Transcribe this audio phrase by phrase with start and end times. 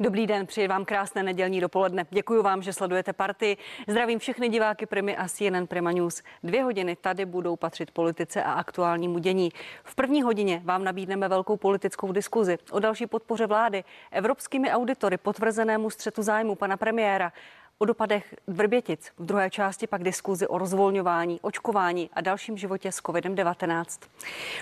[0.00, 2.06] Dobrý den, přeji vám krásné nedělní dopoledne.
[2.10, 3.56] Děkuji vám, že sledujete party.
[3.88, 6.22] Zdravím všechny diváky Primy a CNN Prima News.
[6.42, 9.50] Dvě hodiny tady budou patřit politice a aktuálnímu dění.
[9.84, 15.90] V první hodině vám nabídneme velkou politickou diskuzi o další podpoře vlády, evropskými auditory potvrzenému
[15.90, 17.32] střetu zájmu pana premiéra
[17.78, 19.10] o dopadech Vrbětic.
[19.18, 23.84] V druhé části pak diskuzi o rozvolňování, očkování a dalším životě s COVID-19.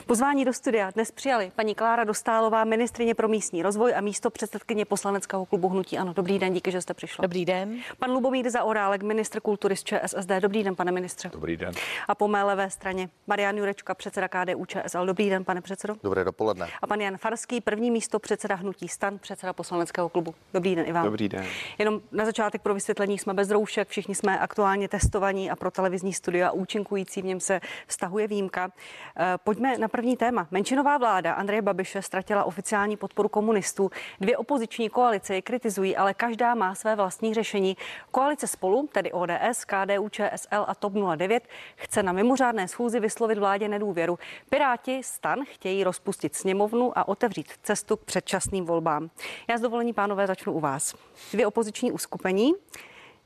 [0.07, 4.85] Pozvání do studia dnes přijali paní Klára Dostálová, ministrině pro místní rozvoj a místo předsedkyně
[4.85, 6.13] poslaneckého klubu Hnutí Ano.
[6.13, 7.22] Dobrý den, díky, že jste přišli.
[7.22, 7.79] Dobrý den.
[7.99, 10.31] Pan Lubomír Zaorálek, ministr kultury z ČSSD.
[10.41, 11.29] Dobrý den, pane ministře.
[11.33, 11.75] Dobrý den.
[12.08, 15.07] A po mé levé straně Marian Jurečka, předseda KDU ČSL.
[15.07, 15.94] Dobrý den, pane předsedo.
[16.03, 16.69] Dobré dopoledne.
[16.83, 20.35] A pan Jan Farský, první místo předseda Hnutí Stan, předseda poslaneckého klubu.
[20.55, 21.05] Dobrý den i vám.
[21.05, 21.46] Dobrý den.
[21.79, 25.71] Jenom na začátek pro vysvětlení vysvětlení jsme bez roušek, všichni jsme aktuálně testovaní a pro
[25.71, 28.72] televizní studia účinkující v něm se vztahuje výjimka.
[29.17, 30.46] Eh, pojďme na první téma.
[30.50, 33.91] Menšinová vláda Andreje Babiše ztratila oficiální podporu komunistů.
[34.20, 37.77] Dvě opoziční koalice je kritizují, ale každá má své vlastní řešení.
[38.10, 41.42] Koalice spolu, tedy ODS, KDU, ČSL a TOP 09,
[41.77, 44.19] chce na mimořádné schůzi vyslovit vládě nedůvěru.
[44.50, 49.10] Piráti stan chtějí rozpustit sněmovnu a otevřít cestu k předčasným volbám.
[49.48, 50.94] Já s dovolení pánové začnu u vás.
[51.32, 52.55] Dvě opoziční uskupení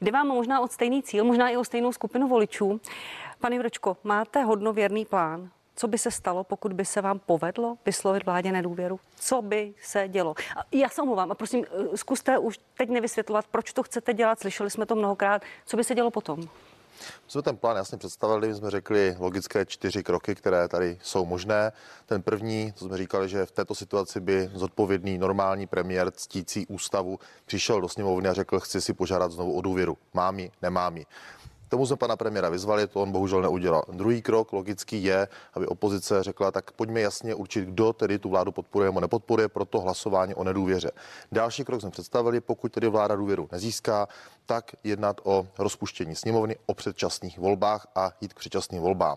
[0.01, 2.81] Jde vám možná od stejný cíl, možná i o stejnou skupinu voličů.
[3.41, 5.51] Pane Jurečko, máte hodnověrný plán?
[5.77, 9.01] Co by se stalo, pokud by se vám povedlo vyslovit vládě nedůvěru?
[9.17, 10.35] Co by se dělo?
[10.73, 14.41] Já se omluvám a prosím, eh, zkuste už teď nevysvětlovat, proč to chcete dělat.
[14.41, 15.43] Slyšeli jsme to mnohokrát.
[15.67, 16.49] Co by se dělo potom?
[17.01, 21.27] My jsme ten plán jasně představili, my jsme řekli logické čtyři kroky, které tady jsou
[21.27, 21.73] možné.
[22.07, 27.19] Ten první, to jsme říkali, že v této situaci by zodpovědný normální premiér ctící ústavu
[27.47, 29.99] přišel do sněmovny a řekl, chci si požádat znovu o důvěru.
[30.15, 31.07] Mám ji, nemám ji.
[31.69, 33.85] Tomu jsme pana premiéra vyzvali, to on bohužel neudělal.
[33.93, 38.53] Druhý krok logický je, aby opozice řekla, tak pojďme jasně určit, kdo tedy tu vládu
[38.53, 40.91] podporuje nebo nepodporuje, proto hlasování o nedůvěře.
[41.33, 44.09] Další krok jsme představili, pokud tedy vláda důvěru nezíská,
[44.47, 49.17] tak jednat o rozpuštění sněmovny, o předčasných volbách a jít k předčasným volbám.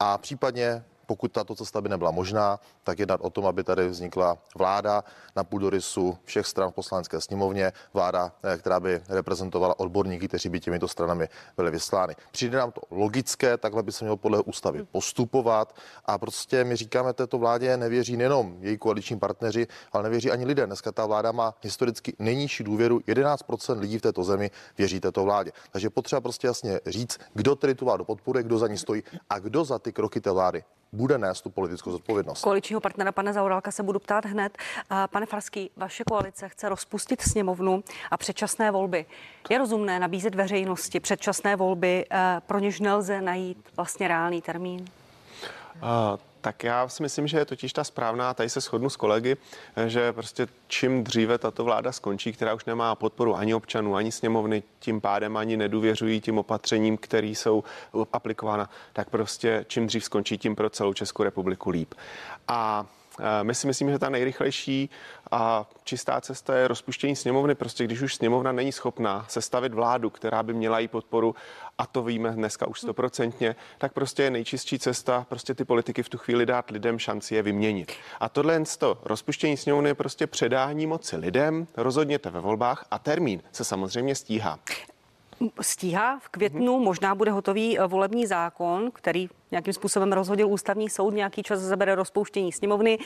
[0.00, 4.38] A případně pokud tato cesta by nebyla možná, tak jednat o tom, aby tady vznikla
[4.56, 5.04] vláda
[5.36, 10.60] na půdorysu všech stran v poslanecké sněmovně, vláda, eh, která by reprezentovala odborníky, kteří by
[10.60, 12.14] těmito stranami byly vyslány.
[12.30, 17.12] Přijde nám to logické, takhle by se mělo podle ústavy postupovat a prostě my říkáme
[17.12, 20.66] této vládě nevěří nejenom její koaliční partneři, ale nevěří ani lidé.
[20.66, 22.98] Dneska ta vláda má historicky nejnižší důvěru.
[22.98, 25.52] 11% lidí v této zemi věří této vládě.
[25.70, 29.38] Takže potřeba prostě jasně říct, kdo tedy tu vládu podporuje, kdo za ní stojí a
[29.38, 32.42] kdo za ty kroky té vlády bude nést tu politickou zodpovědnost.
[32.42, 34.58] Koaličního partnera pane Zaurálka se budu ptát hned.
[35.10, 39.06] Pane Farský, vaše koalice chce rozpustit sněmovnu a předčasné volby.
[39.50, 44.84] Je rozumné nabízet veřejnosti předčasné volby, eh, pro něž nelze najít vlastně reálný termín?
[46.40, 49.36] Tak já si myslím, že je totiž ta správná, tady se shodnu s kolegy,
[49.86, 54.62] že prostě čím dříve tato vláda skončí, která už nemá podporu ani občanů, ani sněmovny,
[54.78, 57.64] tím pádem ani nedůvěřují tím opatřením, které jsou
[58.12, 61.94] aplikována, tak prostě čím dřív skončí, tím pro celou Českou republiku líp.
[62.48, 62.86] A
[63.42, 64.90] my si myslíme, že ta nejrychlejší
[65.30, 67.54] a čistá cesta je rozpuštění sněmovny.
[67.54, 71.34] Prostě když už sněmovna není schopná sestavit vládu, která by měla jí podporu,
[71.78, 76.08] a to víme dneska už stoprocentně, tak prostě je nejčistší cesta prostě ty politiky v
[76.08, 77.92] tu chvíli dát lidem šanci je vyměnit.
[78.20, 83.42] A tohle to rozpuštění sněmovny je prostě předání moci lidem, rozhodněte ve volbách a termín
[83.52, 84.58] se samozřejmě stíhá
[85.60, 86.18] stíhá.
[86.18, 91.42] V květnu možná bude hotový eh, volební zákon, který nějakým způsobem rozhodil ústavní soud, nějaký
[91.42, 92.98] čas zabere rozpouštění sněmovny.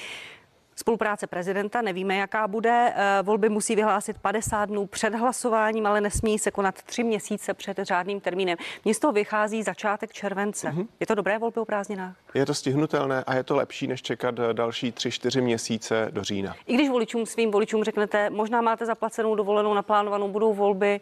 [0.79, 2.93] Spolupráce prezidenta, nevíme, jaká bude.
[2.97, 7.79] Eh, volby musí vyhlásit 50 dnů před hlasováním, ale nesmí se konat tři měsíce před
[7.83, 8.59] řádným termínem.
[8.85, 10.69] Mně z toho vychází začátek července.
[10.69, 10.87] Mm-hmm.
[11.01, 12.17] Je to dobré volby o prázdninách?
[12.35, 16.25] Je to stihnutelné a je to lepší, než čekat eh, další tři, čtyři měsíce do
[16.25, 16.55] října.
[16.67, 21.01] I když voličům, svým voličům řeknete, možná máte zaplacenou dovolenou, naplánovanou, budou volby,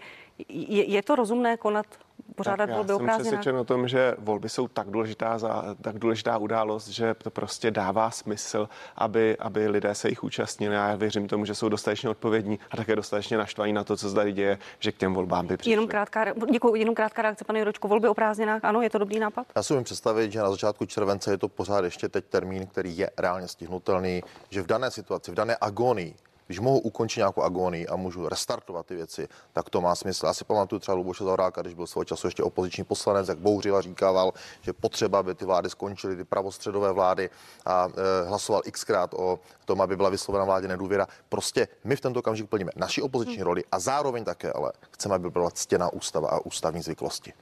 [0.49, 1.87] je, je to rozumné konat
[2.35, 3.09] pořádat volby o prázdninách?
[3.09, 7.15] Já jsem přesvědčen o tom, že volby jsou tak důležitá, za, tak důležitá událost, že
[7.15, 10.77] to prostě dává smysl, aby, aby lidé se jich účastnili.
[10.77, 14.09] A já věřím tomu, že jsou dostatečně odpovědní a také dostatečně naštvaní na to, co
[14.09, 15.71] zde děje, že k těm volbám by přišli.
[15.71, 17.89] Jenom krátká, děkuji, jenom krátká reakce, pane Juročko.
[17.89, 19.47] Volby o prázdninách, ano, je to dobrý nápad?
[19.57, 22.99] Já si umím představit, že na začátku července je to pořád ještě teď termín, který
[22.99, 26.15] je reálně stihnutelný, že v dané situaci, v dané agonii
[26.47, 30.27] když mohu ukončit nějakou agonii a můžu restartovat ty věci, tak to má smysl.
[30.27, 33.77] Já si pamatuju třeba Luboše Zauráka, když byl svého času ještě opoziční poslanec, jak bouřil
[33.77, 34.33] a říkával,
[34.63, 37.31] že potřeba, aby ty vlády skončily, ty pravostředové vlády
[37.66, 41.07] a e, hlasoval xkrát o tom, aby byla vyslovena vládě nedůvěra.
[41.28, 45.31] Prostě my v tento okamžik plníme naši opoziční roli a zároveň také ale chceme, aby
[45.31, 47.33] byla ctěná ústava a ústavní zvyklosti.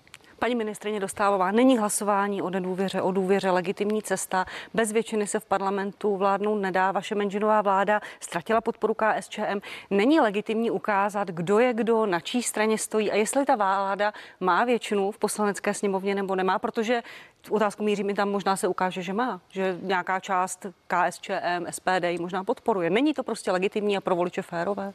[0.45, 4.47] Paní ministrině Dostálová, není hlasování o nedůvěře, o důvěře legitimní cesta.
[4.75, 6.93] Bez většiny se v parlamentu vládnout nedá.
[6.93, 9.61] Vaše menšinová vláda ztratila podporu KSČM.
[9.91, 14.65] Není legitimní ukázat, kdo je kdo, na čí straně stojí a jestli ta vláda má
[14.65, 17.03] většinu v poslanecké sněmovně nebo nemá, protože
[17.51, 22.19] otázku míří mi tam možná se ukáže, že má, že nějaká část KSČM, SPD ji
[22.19, 22.91] možná podporuje.
[22.91, 24.93] Není to prostě legitimní a pro voliče férové?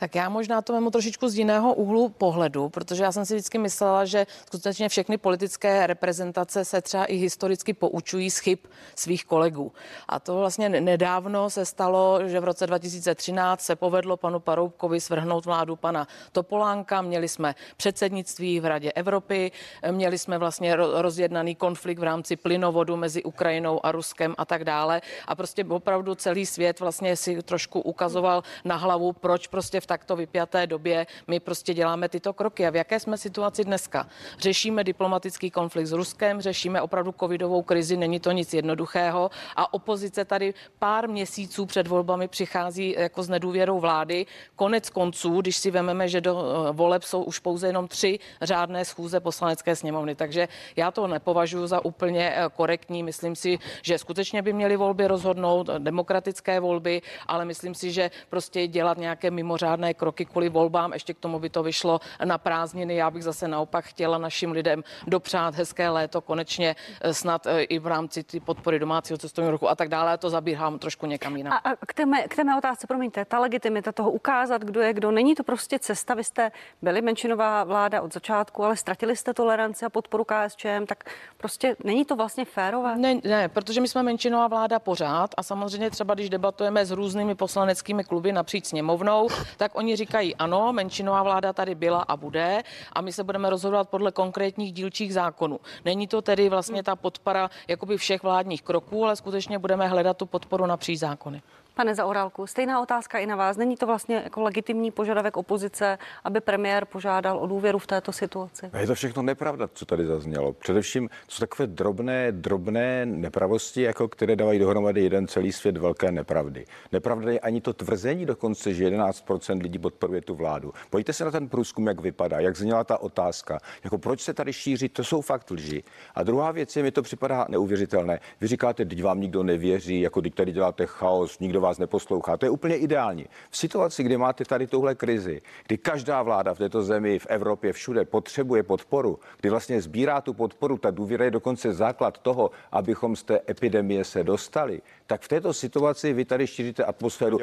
[0.00, 3.58] Tak já možná to vemu trošičku z jiného úhlu pohledu, protože já jsem si vždycky
[3.58, 8.58] myslela, že skutečně všechny politické reprezentace se třeba i historicky poučují z chyb
[8.94, 9.72] svých kolegů.
[10.08, 15.44] A to vlastně nedávno se stalo, že v roce 2013 se povedlo panu Paroubkovi svrhnout
[15.44, 17.02] vládu pana Topolánka.
[17.02, 19.52] Měli jsme předsednictví v Radě Evropy,
[19.90, 25.00] měli jsme vlastně rozjednaný konflikt v rámci plynovodu mezi Ukrajinou a Ruskem a tak dále.
[25.26, 30.16] A prostě opravdu celý svět vlastně si trošku ukazoval na hlavu, proč prostě v takto
[30.16, 32.66] vypjaté době my prostě děláme tyto kroky.
[32.66, 34.06] A v jaké jsme situaci dneska?
[34.38, 40.24] Řešíme diplomatický konflikt s Ruskem, řešíme opravdu covidovou krizi, není to nic jednoduchého a opozice
[40.24, 44.26] tady pár měsíců před volbami přichází jako s nedůvěrou vlády.
[44.56, 48.84] Konec konců, když si vememe, že do eh, voleb jsou už pouze jenom tři řádné
[48.84, 53.02] schůze poslanecké sněmovny, takže já to nepovažuji za úplně eh, korektní.
[53.02, 58.66] Myslím si, že skutečně by měly volby rozhodnout, demokratické volby, ale myslím si, že prostě
[58.66, 62.96] dělat nějaké mimořádné žádné kroky kvůli volbám, ještě k tomu by to vyšlo na prázdniny.
[62.96, 67.78] Já bych zase naopak chtěla našim lidem dopřát hezké léto, konečně eh, snad eh, i
[67.78, 70.18] v rámci ty podpory domácího cestovního ruchu a tak dále.
[70.18, 71.52] To zabírám trošku někam jinam.
[71.52, 74.80] A, a k, té mé, k té mé otázce, promiňte, ta legitimita toho ukázat, kdo
[74.80, 76.14] je kdo, není to prostě cesta.
[76.14, 76.50] Vy jste
[76.82, 81.04] byli menšinová vláda od začátku, ale ztratili jste toleranci a podporu KSČM, tak
[81.36, 82.96] prostě není to vlastně férové?
[82.96, 87.34] Ne, ne, protože my jsme menšinová vláda pořád a samozřejmě třeba, když debatujeme s různými
[87.34, 92.62] poslaneckými kluby napříč sněmovnou, tak oni říkají ano, menšinová vláda tady byla a bude
[92.92, 95.60] a my se budeme rozhodovat podle konkrétních dílčích zákonů.
[95.84, 100.26] Není to tedy vlastně ta podpora jakoby všech vládních kroků, ale skutečně budeme hledat tu
[100.26, 101.42] podporu napříč zákony.
[101.78, 103.56] Pane Zaorálku, stejná otázka i na vás.
[103.56, 108.70] Není to vlastně jako legitimní požadavek opozice, aby premiér požádal o důvěru v této situaci?
[108.80, 110.52] Je to všechno nepravda, co tady zaznělo.
[110.52, 116.64] Především jsou takové drobné, drobné nepravosti, jako které dávají dohromady jeden celý svět velké nepravdy.
[116.92, 120.72] Nepravda je ani to tvrzení dokonce, že 11% lidí podporuje tu vládu.
[120.90, 123.58] Pojďte se na ten průzkum, jak vypadá, jak zněla ta otázka.
[123.84, 125.82] Jako proč se tady šíří, to jsou fakt lži.
[126.14, 128.20] A druhá věc je, mi to připadá neuvěřitelné.
[128.40, 132.36] Vy říkáte, teď vám nikdo nevěří, jako teď tady děláte chaos, nikdo vás neposlouchá.
[132.36, 133.26] To je úplně ideální.
[133.50, 137.72] V situaci, kdy máte tady tuhle krizi, kdy každá vláda v této zemi, v Evropě,
[137.72, 143.16] všude potřebuje podporu, kdy vlastně sbírá tu podporu, ta důvěra je dokonce základ toho, abychom
[143.16, 147.38] z té epidemie se dostali, tak v této situaci vy tady šíříte atmosféru.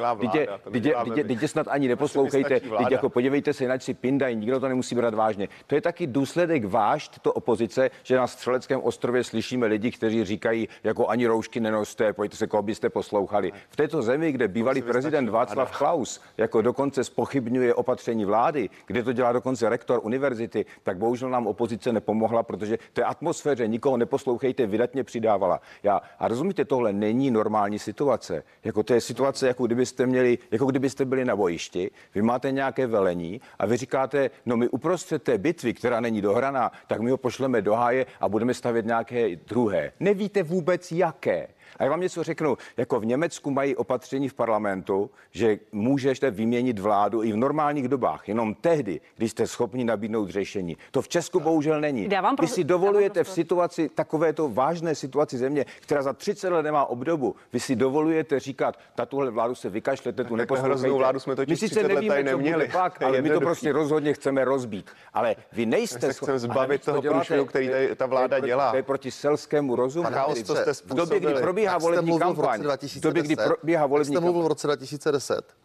[1.28, 2.60] Teď snad ani neposlouchejte.
[2.60, 5.48] Teď jako podívejte se, jinak si pindají, nikdo to nemusí brát vážně.
[5.68, 10.68] To je taky důsledek váš, to opozice, že na Střeleckém ostrově slyšíme lidi, kteří říkají,
[10.84, 13.52] jako ani roušky nenoste, pojďte se, koho byste poslouchali.
[13.70, 19.14] V této zemi, kde bývalý prezident Václav Klaus jako dokonce spochybňuje opatření vlády, kde to
[19.14, 25.04] dělá dokonce rektor univerzity, tak bohužel nám opozice nepomohla, protože té atmosféře nikoho neposlouchejte, vydatně
[25.04, 25.62] přidávala.
[25.84, 28.44] Já, a rozumíte, tohle není normální situace.
[28.64, 32.88] Jako to je situace, jako kdybyste měli, jako kdybyste byli na bojišti, vy máte nějaké
[32.88, 37.18] velení a vy říkáte, no my uprostřed té bitvy, která není dohraná, tak my ho
[37.18, 39.92] pošleme do háje a budeme stavět nějaké druhé.
[40.00, 41.48] Nevíte vůbec jaké.
[41.80, 46.80] A já vám něco řeknu, jako v Německu mají opatření v parlamentu, že můžete vyměnit
[46.80, 50.78] vládu i v normálních dobách, jenom tehdy, když jste schopni nabídnout řešení.
[50.92, 52.08] To v Česku bohužel není.
[52.08, 56.86] vám Vy si dovolujete v situaci, takovéto vážné situaci země, která za 30 let nemá
[56.86, 60.98] obdobu, vy si dovolujete říkat, ta tuhle vládu se vykašlete, tu neposlouchejte.
[60.98, 62.70] vládu jsme my sice nevíme, co neměli.
[62.72, 64.92] Pak, ale my to prostě rozhodně chceme rozbít.
[65.14, 66.40] Ale vy nejste schopni.
[66.40, 68.72] zbavit toho průšvihu, který ta vláda dělá.
[68.72, 70.10] To je proti selskému rozumu.
[70.10, 74.20] Chaos, to jste v době, kdy probíhá volební kampaň, v době, kdy probíhá volební jste
[74.20, 75.56] mluvil v roce 2010,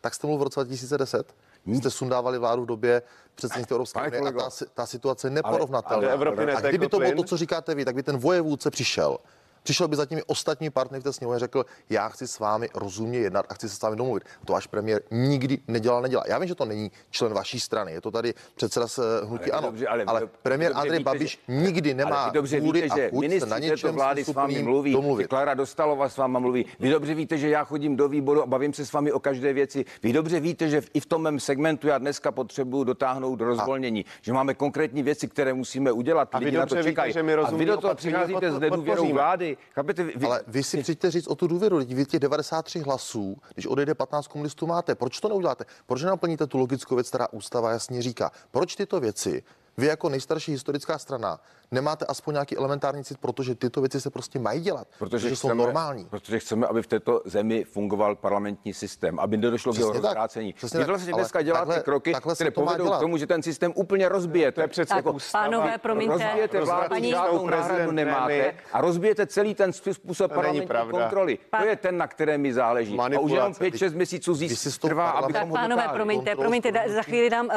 [0.00, 1.34] tak jste mluvil v roce 2010.
[1.66, 3.02] Vy jste sundávali vládu v době
[3.34, 6.12] předsednictví Evropské unie a ta, ta situace je neporovnatelná.
[6.12, 9.18] Ale, ale a kdyby to bylo to, co říkáte vy, tak by ten vojevůdce přišel
[9.62, 13.18] Přišel by za těmi ostatní partnery v té sněmovně řekl, já chci s vámi rozumně
[13.18, 14.24] jednat a chci se s vámi domluvit.
[14.44, 16.24] To váš premiér nikdy nedělal, nedělá.
[16.28, 19.52] Já vím, že to není člen vaší strany, je to tady předseda z eh, hnutí
[19.52, 23.10] ano, dobře, ale, ale premiér Andrej víte, Babiš že, nikdy nemá ale dobře víte, že
[23.12, 25.26] ministři na něčem vlády s vámi mluví, domluvit.
[25.26, 26.66] Klára Dostalova s váma mluví.
[26.80, 29.52] Vy dobře víte, že já chodím do výboru a bavím se s vámi o každé
[29.52, 29.84] věci.
[30.02, 34.08] Vy dobře víte, že i v tom mém segmentu já dneska potřebuji dotáhnout rozvolnění, a.
[34.22, 36.28] že máme konkrétní věci, které musíme udělat.
[36.32, 39.49] A vy dobře víte, že my a vy do toho přicházíte s nedůvěrou vlády.
[39.74, 41.78] Chápete, vy, ale vy si přijďte říct o tu důvěru.
[41.78, 45.64] Vy těch 93 hlasů, když odejde 15 komunistů máte, proč to neuděláte?
[45.86, 48.30] Proč nenaplníte tu logickou věc, která ústava jasně říká?
[48.50, 49.42] Proč tyto věci
[49.80, 51.40] Vy jako nejstarší historická strana
[51.70, 55.54] nemáte aspoň nějaký elementární cit, protože tyto věci se prostě mají dělat, protože, protože jsou
[55.54, 56.04] normální.
[56.04, 60.54] Protože chceme, aby v této zemi fungoval parlamentní systém, aby nedošlo k jeho rozvrácení.
[60.74, 63.72] Vy vlastně dneska děláte takhle, kroky, takhle které to povedou k tomu, že ten systém
[63.74, 64.52] úplně rozbije.
[64.52, 66.12] To je přece jako pánové, promiňte.
[66.12, 67.10] Rozbijete vládu, paní...
[67.10, 71.38] žádnou náhradu nemáte a rozbijete celý ten způsob parlamentní kontroly.
[71.58, 72.98] To je ten, na které mi záleží.
[72.98, 74.34] A už jenom 5-6 měsíců
[74.80, 77.52] trvá, abychom ho Pánové, promiňte, promiňte, za chvíli dám uh,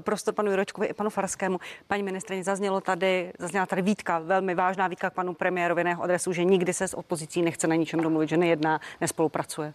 [0.00, 1.58] prostor panu Juročkovi i panu Farskému.
[1.86, 6.02] Paní ministrině, zaznělo tady, zazněla tady výtka, velmi vážná výtka k panu premiérovi na jeho
[6.02, 9.74] adresu, že nikdy se s opozicí nechce na ničem domluvit, že nejedná, nespolupracuje.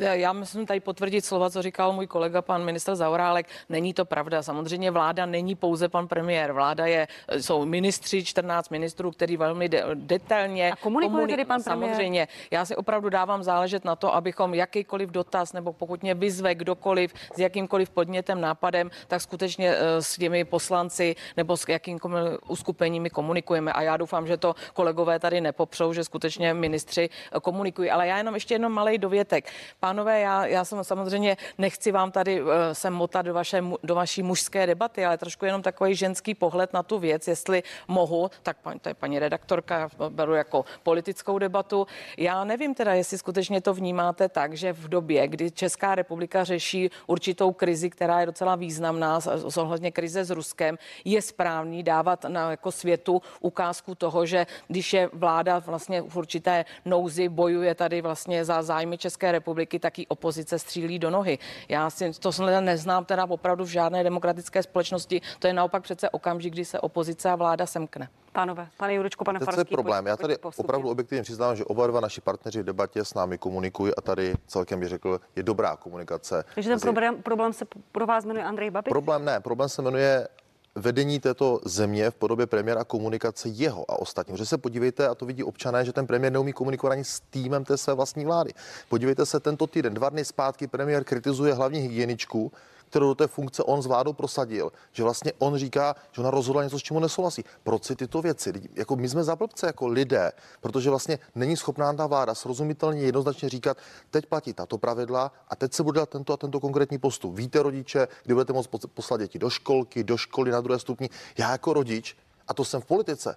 [0.00, 3.46] Já myslím tady potvrdit slova, co říkal můj kolega pan ministr Zaurálek.
[3.68, 4.42] Není to pravda.
[4.42, 6.52] Samozřejmě vláda není pouze pan premiér.
[6.52, 11.90] Vláda je, jsou ministři, 14 ministrů, který velmi de, detailně A komunikuje tedy pan premiér?
[11.90, 12.28] Samozřejmě.
[12.50, 17.14] Já si opravdu dávám záležet na to, abychom jakýkoliv dotaz nebo pokud mě vyzve kdokoliv
[17.34, 23.72] s jakýmkoliv podnětem, nápadem, tak skutečně eh, s těmi poslanci nebo s jakýmkoliv uskupeními komunikujeme.
[23.72, 27.90] A já doufám, že to kolegové tady nepopřou, že skutečně ministři eh, komunikují.
[27.90, 29.48] Ale já jenom ještě jenom malý dovětek.
[29.80, 34.22] Pánové, já, já jsem samozřejmě nechci vám tady uh, sem motat do, vaše, do vaší
[34.22, 38.80] mužské debaty, ale trošku jenom takový ženský pohled na tu věc, jestli mohu, tak paní,
[38.80, 41.86] to je paní redaktorka, beru jako politickou debatu.
[42.18, 46.90] Já nevím teda, jestli skutečně to vnímáte tak, že v době, kdy Česká republika řeší
[47.06, 49.20] určitou krizi, která je docela významná,
[49.56, 55.10] ohledně krize s Ruskem, je správný dávat na jako světu ukázku toho, že když je
[55.12, 60.58] vláda vlastně v určité nouzi, bojuje tady vlastně za zájmy České republiky, tak i opozice
[60.58, 61.38] střílí do nohy.
[61.68, 62.30] Já si to
[62.60, 65.20] neznám teda opravdu v žádné demokratické společnosti.
[65.38, 68.08] To je naopak přece okamžik, kdy se opozice a vláda semkne.
[68.32, 70.06] Pánové, pane Jurečko, pane Farský, je problém.
[70.06, 73.94] Já tady opravdu objektivně přiznám, že oba dva naši partneři v debatě s námi komunikují
[73.94, 76.44] a tady celkem bych řekl, je dobrá komunikace.
[76.54, 78.90] Takže ten problém, problém se pro vás jmenuje Andrej Babiš?
[78.90, 80.28] Problém ne, problém se jmenuje
[80.74, 84.38] vedení této země v podobě premiéra komunikace jeho a ostatních.
[84.38, 87.64] Že se podívejte, a to vidí občané, že ten premiér neumí komunikovat ani s týmem
[87.64, 88.52] té své vlastní vlády.
[88.88, 92.52] Podívejte se tento týden, dva dny zpátky premiér kritizuje hlavní hygieničku,
[92.86, 96.64] kterou do té funkce on s vládou prosadil, že vlastně on říká, že ona rozhodla
[96.64, 97.44] něco, s čím nesouhlasí.
[97.62, 98.52] Proč si tyto věci?
[98.74, 103.76] Jako my jsme zablbce jako lidé, protože vlastně není schopná ta vláda srozumitelně jednoznačně říkat,
[104.10, 107.36] teď platí tato pravidla a teď se bude dát tento a tento konkrétní postup.
[107.36, 111.10] Víte, rodiče, kdy budete moct poslat děti do školky, do školy na druhé stupni.
[111.38, 112.16] Já jako rodič,
[112.48, 113.36] a to jsem v politice,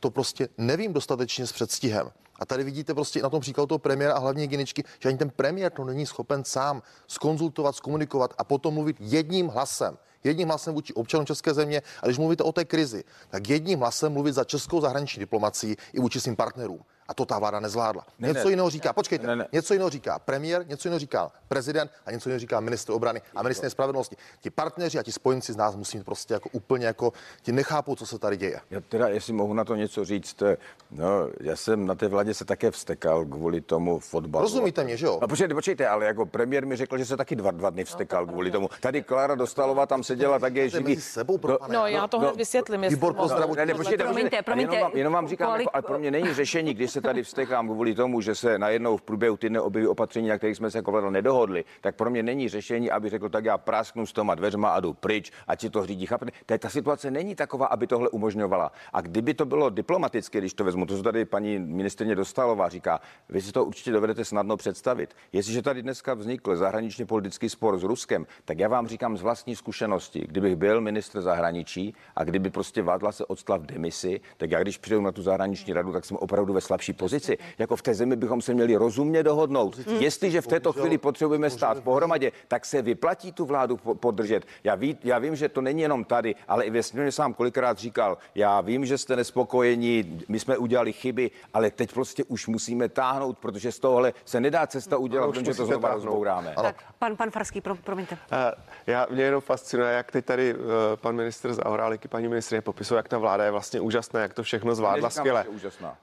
[0.00, 2.10] to prostě nevím dostatečně s předstihem.
[2.38, 5.30] A tady vidíte prostě na tom příkladu toho premiéra a hlavně hygieničky, že ani ten
[5.30, 10.94] premiér to není schopen sám skonzultovat, zkomunikovat a potom mluvit jedním hlasem jedním hlasem vůči
[10.94, 11.82] občanům České země.
[12.02, 16.00] A když mluvíte o té krizi, tak jedním hlasem mluvit za českou zahraniční diplomací i
[16.00, 16.80] vůči svým partnerům.
[17.10, 18.06] A to ta vláda nezvládla.
[18.18, 19.46] Ne, něco ne, jiného říká, počkejte, ne, ne.
[19.52, 23.42] něco jiného říká premiér, něco jiného říká prezident a něco jiného říká ministr obrany a
[23.42, 24.16] ministr spravedlnosti.
[24.40, 27.12] Ti partneři a ti spojenci z nás musí prostě jako úplně jako,
[27.42, 28.60] ti nechápou, co se tady děje.
[28.70, 30.42] Já teda, jestli mohu na to něco říct,
[30.90, 34.42] no, já jsem na té vládě se také vstekal kvůli tomu fotbalu.
[34.42, 35.18] Rozumíte mě, že jo?
[35.22, 38.26] No, počkejte, počkejte, ale jako premiér mi řekl, že se taky dva, dva dny vstekal
[38.26, 38.68] no, kvůli tomu.
[38.80, 40.96] Tady Klára Dostalová tam seděla tak je živý.
[40.96, 42.80] Sebou, pro no, no, já to hned no, vysvětlím.
[42.88, 43.66] Výbor pro zdravotní.
[43.66, 44.76] Ne, počkejte, promiňte, promiňte.
[44.76, 47.94] Jenom, jenom vám říkám, jako, ale pro mě není řešení, když se tady vstekám kvůli
[47.94, 51.64] tomu, že se najednou v průběhu týdne objeví opatření, na kterých jsme se jako nedohodli,
[51.80, 54.92] tak pro mě není řešení, aby řekl, tak já prásknu s toma dveřma a jdu
[54.92, 56.06] pryč, a ti to řídí.
[56.06, 56.58] Chápete?
[56.58, 58.72] Ta situace není taková, aby tohle umožňovala.
[58.92, 63.00] A kdyby to bylo diplomatické, když to vezmu, to, co tady paní ministrině Dostalová říká,
[63.28, 65.14] vy si to určitě dovedete snadno představit.
[65.32, 69.56] Jestliže tady dneska vznikl zahraničně politický spor s Ruskem, tak já vám říkám z vlastní
[69.56, 74.62] zkušenosti, kdybych byl ministr zahraničí a kdyby prostě vládla se odstla v demisi, tak já
[74.62, 77.38] když přijdu na tu zahraniční radu, tak jsem opravdu ve slabší pozici.
[77.58, 79.76] Jako v té zemi bychom se měli rozumně dohodnout.
[79.78, 79.96] Hmm.
[79.96, 84.44] Jestliže v této chvíli potřebujeme stát pohromadě, tak se vyplatí tu vládu podržet.
[84.64, 87.78] Já, ví, já vím, že to není jenom tady, ale i ve sněmě sám kolikrát
[87.78, 92.88] říkal, já vím, že jste nespokojení, my jsme udělali chyby, ale teď prostě už musíme
[92.88, 96.54] táhnout, protože z tohohle se nedá cesta udělat, no, protože to znovu rozbouráme.
[96.62, 98.14] Tak, pan, pan Farský, pro, promiňte.
[98.14, 98.38] Uh,
[98.86, 100.60] já, mě jenom fascinuje, jak teď tady uh,
[100.94, 104.42] pan ministr Zahorálik i paní ministrině popisují, jak ta vláda je vlastně úžasná, jak to
[104.42, 105.46] všechno zvládla skvěle.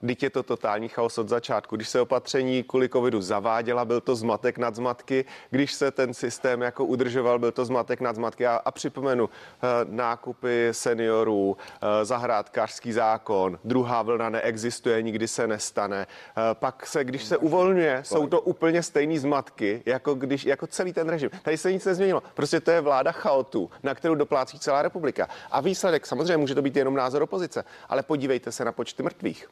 [0.06, 4.02] Teď je to totální chaos od začátku začátku, když se opatření kvůli covidu zaváděla, byl
[4.02, 8.48] to zmatek nad zmatky, když se ten systém jako udržoval, byl to zmatek nad zmatky.
[8.48, 16.08] A, a připomenu eh, nákupy seniorů, eh, zahrádkářský zákon, druhá vlna neexistuje, nikdy se nestane.
[16.08, 20.94] Eh, pak se, když se uvolňuje, jsou to úplně stejný zmatky, jako, když, jako celý
[20.94, 21.30] ten režim.
[21.44, 22.24] Tady se nic nezměnilo.
[22.34, 25.28] Prostě to je vláda chaotu, na kterou doplácí celá republika.
[25.52, 29.48] A výsledek samozřejmě může to být jenom názor opozice, ale podívejte se na počty mrtvých.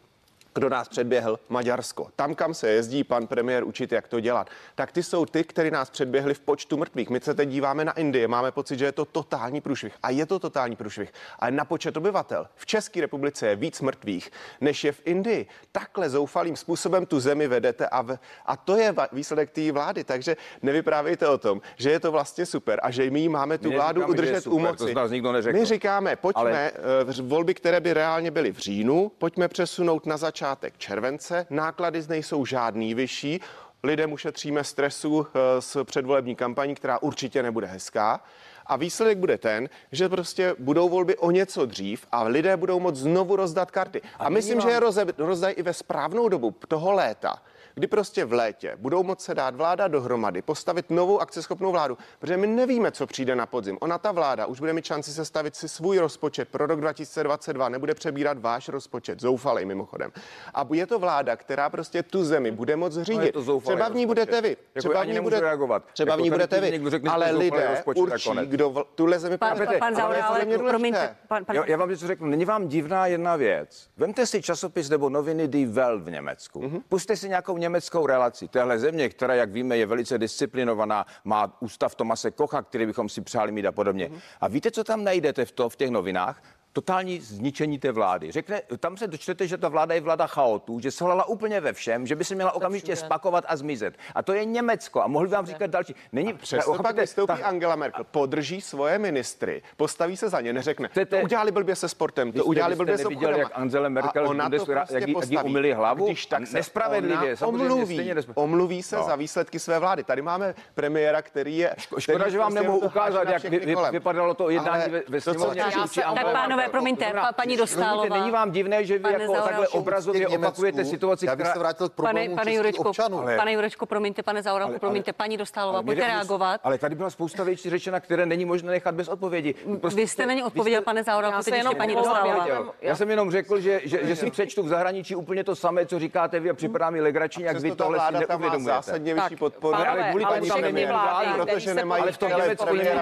[0.55, 1.39] Kdo nás předběhl?
[1.49, 2.07] Maďarsko.
[2.15, 5.71] Tam, kam se jezdí pan premiér učit, jak to dělat, tak ty jsou ty, kteří
[5.71, 7.09] nás předběhli v počtu mrtvých.
[7.09, 9.93] My se teď díváme na Indii, máme pocit, že je to totální průšvih.
[10.03, 11.13] A je to totální průšvih.
[11.39, 14.31] Ale na počet obyvatel v České republice je víc mrtvých,
[14.61, 15.47] než je v Indii.
[15.71, 20.03] Takhle zoufalým způsobem tu zemi vedete a, v, a to je výsledek té vlády.
[20.03, 23.75] Takže nevyprávějte o tom, že je to vlastně super a že my máme tu My
[23.75, 24.93] vládu je udržet super, u moci.
[24.93, 25.59] to nás nikdo neřekl.
[25.59, 26.71] My říkáme, pojďme Ale-
[27.03, 27.13] ale...
[27.21, 30.44] volby, které by reálně byly v říjnu, pojďme přesunout na začátek
[30.77, 31.47] července.
[31.49, 33.41] Náklady z nejsou žádný vyšší.
[33.83, 38.21] Lidem ušetříme stresu eh, s předvolební kampaní, která určitě nebude hezká.
[38.65, 42.95] A výsledek bude ten, že prostě budou volby o něco dřív a lidé budou moct
[42.95, 44.01] znovu rozdat karty.
[44.19, 44.79] A, myslím, že je
[45.17, 47.41] rozdají i ve správnou dobu toho léta
[47.75, 52.37] kdy prostě v létě budou moct se dát vláda dohromady, postavit novou akceschopnou vládu, protože
[52.37, 53.77] my nevíme, co přijde na podzim.
[53.81, 57.93] Ona ta vláda už bude mít šanci sestavit si svůj rozpočet pro rok 2022, nebude
[57.93, 60.11] přebírat váš rozpočet, zoufalej mimochodem.
[60.53, 63.17] A je to vláda, která prostě tu zemi bude moc řídit.
[63.17, 64.25] No, je to zoufalý třeba v ní rozpočet.
[64.29, 65.83] budete vy, Jako třeba ani v ní bude, reagovat.
[65.93, 69.19] třeba v Jako ní tady budete vy, někdo řekne, ale lidé určí, kdo vl- tuhle
[69.19, 70.69] zemi Pan, pan mě důležité.
[70.69, 72.27] promiňte, pan, pan, Já, já vám něco řeknu.
[72.27, 73.87] Není vám divná jedna věc.
[73.97, 76.61] Vemte si časopis nebo noviny Die Welt v Německu.
[76.61, 76.75] Mhm.
[76.77, 76.81] Mm-hmm.
[76.89, 78.47] Puste si nějakou německou relaci.
[78.47, 83.21] Téhle země, která, jak víme, je velice disciplinovaná, má ústav Tomase Kocha, který bychom si
[83.21, 84.05] přáli mít a podobně.
[84.05, 84.17] Mhm.
[84.17, 84.41] Mm-hmm.
[84.41, 86.43] A víte, co tam najdete v, to, v těch novinách?
[86.79, 88.31] Totální zničení té vlády.
[88.31, 92.07] Řekne, tam se dočtete, že ta vláda je vláda chaotů, že selhala úplně ve všem,
[92.07, 93.93] že by se měla okamžitě spakovat a zmizet.
[94.15, 95.01] A to je Německo.
[95.01, 95.95] A mohli vám říkat další.
[96.11, 100.53] Není, Přesto pak chápete, vystoupí ta- Angela Merkel, podrží svoje ministry, postaví se za ně,
[100.53, 103.39] neřekne, Chcete- to udělali blbě se sportem, to jste- udělali blbě s neviděl, obchodem.
[103.39, 106.05] jak Angela Merkel a ona to prostě jak jí- jak jí umyli hlavu?
[106.05, 109.03] Když tak se Nespravedlivě, omluví, omluví se No.
[109.03, 110.03] za výsledky své vlády.
[110.03, 111.75] Tady máme premiéra, který je...
[111.97, 113.43] Škoda, že vám prostě nemohu ukázat, jak
[113.91, 115.63] vypadalo to jednání ve, sněmovně.
[115.63, 118.17] Tak Angele pánové, promiňte, pa- paní Dostálová.
[118.19, 119.77] Není vám divné, že vy Pane jako takhle Zaorálku.
[119.77, 121.63] obrazově opakujete situaci, Já bych se která...
[121.63, 123.21] vrátil k Pane, problému pane českých Jurečko, občanů.
[123.37, 126.61] pane Jurečko, promiňte, pane Zaorálku, Ale- promiňte, ale- paní Dostálová, Ale pojďte reagovat.
[126.63, 129.55] Ale tady byla spousta věcí řečena, které není možné nechat bez odpovědi.
[129.81, 132.47] Prostě Vy jste na ně odpověděl, pane Zaorálku, Já se teď jenom ještě paní Dostálová.
[132.47, 135.55] já Já, já jsem jenom řekl, že, že, že si přečtu v zahraničí úplně to
[135.55, 138.63] samé, co říkáte vy a připadá mi legrační, jak vy tohle si neuvědomujete.
[138.63, 139.75] zásadně vyšší podporu.
[139.77, 140.39] ale kvůli ale
[140.85, 142.29] vlády, protože nemají Ale v tom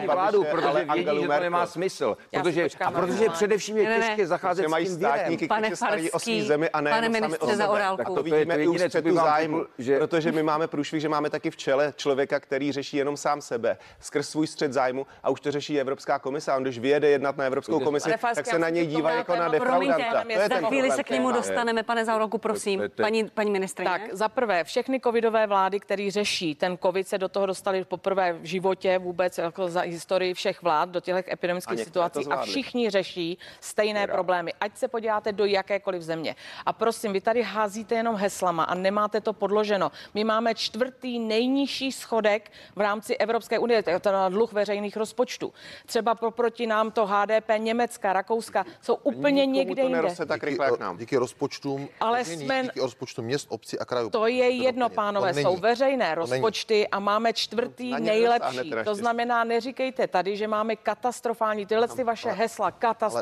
[0.05, 2.17] vládu, protože ale vědí, že to nemá smysl.
[2.32, 3.30] Já Protože, a protože normální.
[3.58, 5.12] Především je Ne, těžké zacházet že s mají tím virem.
[5.18, 7.56] státníky, Pane starají o Farský, svý zemi a ne pane ministře.
[7.56, 7.98] Zaorálku.
[7.98, 11.02] Tak to to je- to vidíme i u střetu zájmu, že- protože my máme průšvih,
[11.02, 15.08] že máme taky v čele člověka, který řeší jenom sám sebe skrz svůj střed zájmu
[15.24, 16.52] a už to řeší Evropská komise.
[16.52, 19.06] A on, když vyjede jednat na Evropskou komisi, Pane Farský, tak se na něj dám
[19.18, 20.24] jako na defraudanta.
[20.24, 23.89] To je za chvíli se k němu dostaneme, pane Zaorálku, prosím, paní, paní ministrině.
[23.92, 28.34] Tak za prvé, všechny covidové vlády, které řeší ten covid, se do toho dostali poprvé
[28.34, 33.38] v životě vůbec jako za historii všech vlád do těch epidemických situací a všichni řeší
[33.60, 34.53] stejné problémy.
[34.62, 36.36] Ať se podíváte do jakékoliv země.
[36.65, 39.91] A prosím, vy tady házíte jenom heslama a nemáte to podloženo.
[40.13, 44.97] My máme čtvrtý nejnižší schodek v rámci Evropské unie, to je to na dluh veřejných
[44.97, 45.53] rozpočtů.
[45.86, 50.15] Třeba proti nám to HDP Německa, Rakouska jsou úplně Nikomu někde to jinde.
[50.25, 50.97] tak Díky, rychle, jak nám.
[50.97, 54.10] díky rozpočtům, Ale jsme- díky rozpočtům měst, obcí a krajů.
[54.10, 55.62] To je To jedno, pánové, To jsou není.
[55.62, 58.71] veřejné rozpočty a máme čtvrtý Na nejlepší.
[58.86, 62.71] To znamená, neříkejte tady, že máme katastrofální, tyhle ty vaše hesla,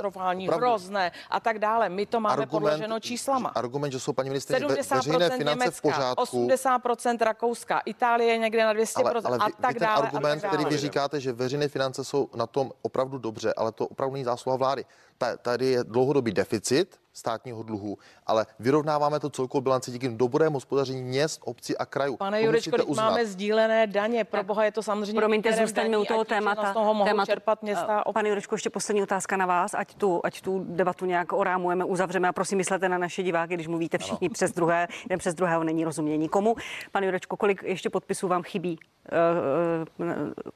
[0.01, 1.89] katastrofální, opravdu- hrozné a tak dále.
[1.89, 3.49] My to máme podloženo číslama.
[3.55, 6.21] Argument, že jsou paní ministrině ve- 70% veřejné finance v Německa, pořádku.
[6.21, 10.03] 80% Rakouska, Itálie někde na 200% Ale, ale a vy, tak vy ten dále.
[10.03, 10.75] argument, a tak který dále.
[10.75, 14.55] vy říkáte, že veřejné finance jsou na tom opravdu dobře, ale to opravdu není zásluha
[14.57, 14.85] vlády.
[15.17, 17.97] Ta, tady je dlouhodobý deficit státního dluhu,
[18.27, 22.17] ale vyrovnáváme to celkovou bilanci díky dobrému hospodaření měst, obcí a krajů.
[22.17, 24.23] Pane To Jurečko, teď máme sdílené daně.
[24.23, 25.21] Pro boha je to samozřejmě.
[25.21, 26.71] Promiňte, zůstaňme u toho témata.
[26.71, 27.31] Z toho mohou tématu.
[27.31, 28.03] čerpat města.
[28.09, 31.85] Eh, Pane Jurečko, ještě poslední otázka na vás, ať tu, ať tu debatu nějak orámujeme,
[31.85, 34.33] uzavřeme a prosím myslete na naše diváky, když mluvíte všichni ano.
[34.33, 36.55] přes druhé, jeden přes druhého není rozumění nikomu.
[36.91, 38.79] Pane Jurečko, kolik ještě podpisů vám chybí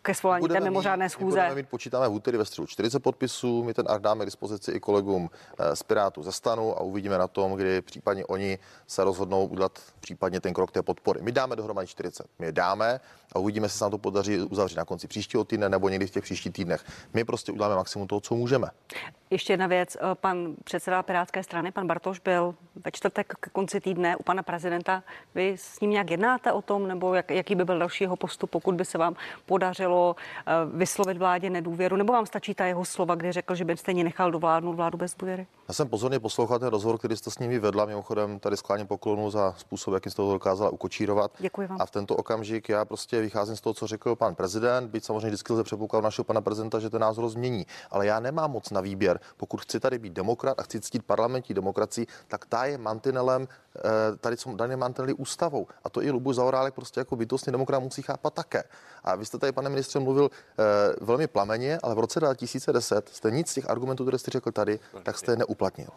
[0.02, 1.38] ke svolání té mimořádné schůze?
[1.40, 4.72] Budeme mít, počítáme v úterý ve středu 40 podpisů, my ten akt dáme k dispozici
[4.72, 5.30] i kolegům
[5.60, 9.80] eh, z Pirátu ze stanu a uvidíme na tom, kdy případně oni se rozhodnou udělat
[10.00, 11.20] případně ten krok té podpory.
[11.22, 12.28] My dáme dohromady 40.
[12.40, 13.00] My je dáme
[13.36, 16.12] a uvidíme, jestli se nám to podaří uzavřít na konci příštího týdne nebo někdy v
[16.12, 16.86] těch příštích týdnech.
[17.14, 18.68] My prostě uděláme maximum toho, co můžeme.
[19.30, 19.96] Ještě jedna věc.
[19.96, 22.56] eh, Pan předseda Pirátské strany, pan Bartoš, byl
[22.86, 25.04] ve čtvrtek k konci týdne u pana prezidenta.
[25.36, 28.35] Vy s ním nějak jednáte o tom, nebo jak, jaký by byl další jeho postup,
[28.48, 33.16] pokud by se vám podařilo eh, vyslovit vládě nedůvěru, nebo vám stačí ta jeho slova,
[33.16, 35.48] kdy řekl, že by stejně nechal dovládnout vládu bez důvěry?
[35.68, 37.86] Já jsem pozorně poslouchal ten rozhovor, který jste s nimi vedla.
[37.86, 41.32] Mimochodem tady skláním poklonu za způsob, jakým jste to dokázala ukočírovat.
[41.40, 41.82] Děkuji vám.
[41.82, 44.90] A v tento okamžik já prostě vycházím z toho, co řekl pan prezident.
[44.90, 47.66] Byť samozřejmě vždycky lze předpokládat našeho pana prezidenta, že ten názor změní.
[47.92, 49.20] Ale já nemám moc na výběr.
[49.38, 53.82] Pokud chci tady být demokrat a chci ctít parlamentní demokracii, tak ta je mantinelem, eh,
[54.18, 55.68] tady jsou dané mantinely ústavou.
[55.84, 58.64] A to i Lubuš Zaorálek prostě jako bytostný demokrat musí chápat také.
[59.04, 60.64] A vy jste tady, pane ministře, mluvil eh,
[61.02, 64.80] velmi plameně, ale v roce 2010 jste nic z těch argumentů, které jste řekl tady,
[65.04, 65.88] tak jste je neuplatnil.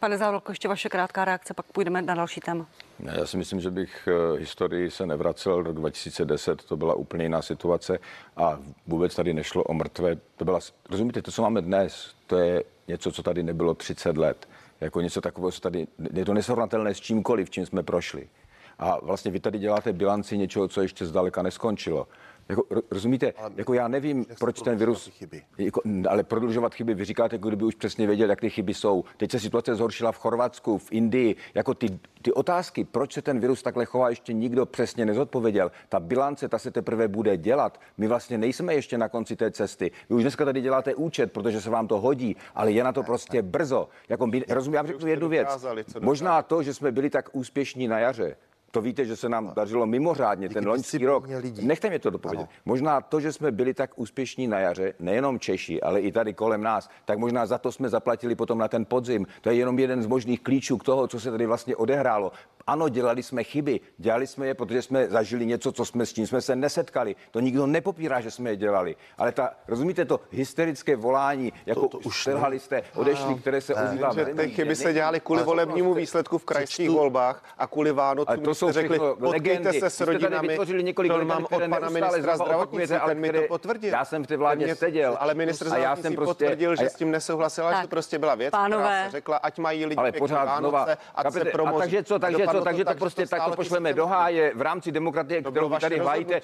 [0.00, 2.66] Pane Závrlko, ještě vaše krátká reakce, pak půjdeme na další téma.
[2.98, 5.62] Já si myslím, že bych eh, historii se nevracel.
[5.62, 7.98] Rok 2010 to byla úplně jiná situace
[8.36, 10.16] a vůbec tady nešlo o mrtvé.
[10.36, 14.48] To byla, rozumíte, to, co máme dnes, to je něco, co tady nebylo 30 let.
[14.80, 18.28] Jako něco takového, co tady, je to nesrovnatelné s čímkoliv, čím jsme prošli.
[18.78, 22.08] A vlastně vy tady děláte bilanci něčeho, co ještě zdaleka neskončilo.
[22.48, 25.08] Jako, ro- rozumíte, jako já nevím, proč ten virus...
[25.08, 25.42] chyby.
[25.58, 29.04] Jako, ale prodlužovat chyby, vy říkáte, jako kdyby už přesně věděl, jak ty chyby jsou.
[29.16, 31.36] Teď se situace zhoršila v Chorvatsku, v Indii.
[31.54, 35.70] Jako ty, ty otázky, proč se ten virus takhle chová, ještě nikdo přesně nezodpověděl.
[35.88, 37.80] Ta bilance, ta se teprve bude dělat.
[37.98, 39.90] My vlastně nejsme ještě na konci té cesty.
[40.08, 43.02] Vy už dneska tady děláte účet, protože se vám to hodí, ale je na to
[43.02, 43.88] prostě brzo.
[44.08, 45.66] Jako my, rozumím, já řeknu jednu věc.
[46.00, 48.36] Možná to, že jsme byli tak úspěšní na jaře,
[48.76, 51.26] to víte, že se nám dařilo mimořádně ten loňský rok.
[51.38, 51.66] lidí.
[51.66, 52.48] Nechte mě to dopovědět.
[52.64, 56.62] Možná to, že jsme byli tak úspěšní na jaře, nejenom Češi, ale i tady kolem
[56.62, 59.26] nás, tak možná za to jsme zaplatili potom na ten podzim.
[59.40, 62.32] To je jenom jeden z možných klíčů k toho, co se tady vlastně odehrálo.
[62.66, 66.26] Ano, dělali jsme chyby, dělali jsme je, protože jsme zažili něco, co jsme s čím
[66.26, 67.16] jsme se nesetkali.
[67.30, 68.96] To nikdo nepopírá, že jsme je dělali.
[69.18, 73.74] Ale ta, rozumíte to, hysterické volání, jako to, to už selhali jste, odešli, které se
[73.74, 74.14] ozývá.
[74.14, 78.34] Ty chyby ne- se dělaly kvůli volebnímu výsledku v krajských volbách a kvůli Vánocům.
[78.66, 79.72] Jsou řekli, legendy.
[79.72, 80.48] se s Vy jste tady rodinami.
[80.48, 83.90] vytvořili několik to mám od pana ministra zdravotnictví, ale ten mi to potvrdil.
[83.92, 85.16] Já jsem v té vládě seděl.
[85.20, 87.82] Ale ministr A já zdravotnictví jsem prostě- potvrdil, a že já- s tím nesouhlasil, že
[87.82, 88.82] to prostě byla věc, Pánové.
[88.84, 90.86] která se řekla, ať mají lidi ale pořád Vánoce, znova.
[91.14, 91.76] ať se promoří.
[91.76, 94.92] a takže co, takže co, takže to prostě tak to pošleme do háje v rámci
[94.92, 96.40] demokratie, kterou vy tady hájíte.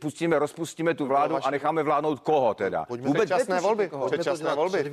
[0.00, 2.86] pustíme, rozpustíme tu vládu a necháme vládnout koho teda?
[2.88, 4.84] Vůbec Předčasné volby, předčasné volby.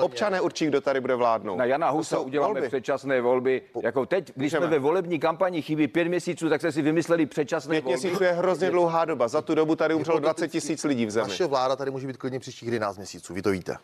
[0.00, 1.56] Občané určí, kdo tady bude vládnout.
[1.56, 3.62] Na Jana Husa uděláme předčasné volby.
[3.82, 7.72] Jako teď, když jsme ve volební kampani chybí pět měsíců, tak jste si vymysleli předčasné
[7.74, 8.00] Pět volby.
[8.00, 9.28] měsíců je hrozně dlouhá doba.
[9.28, 11.28] Za tu dobu tady umřelo 20 tisíc lidí v zemi.
[11.28, 13.76] Naše vláda tady může být klidně příštích 11 měsíců, vy to víte.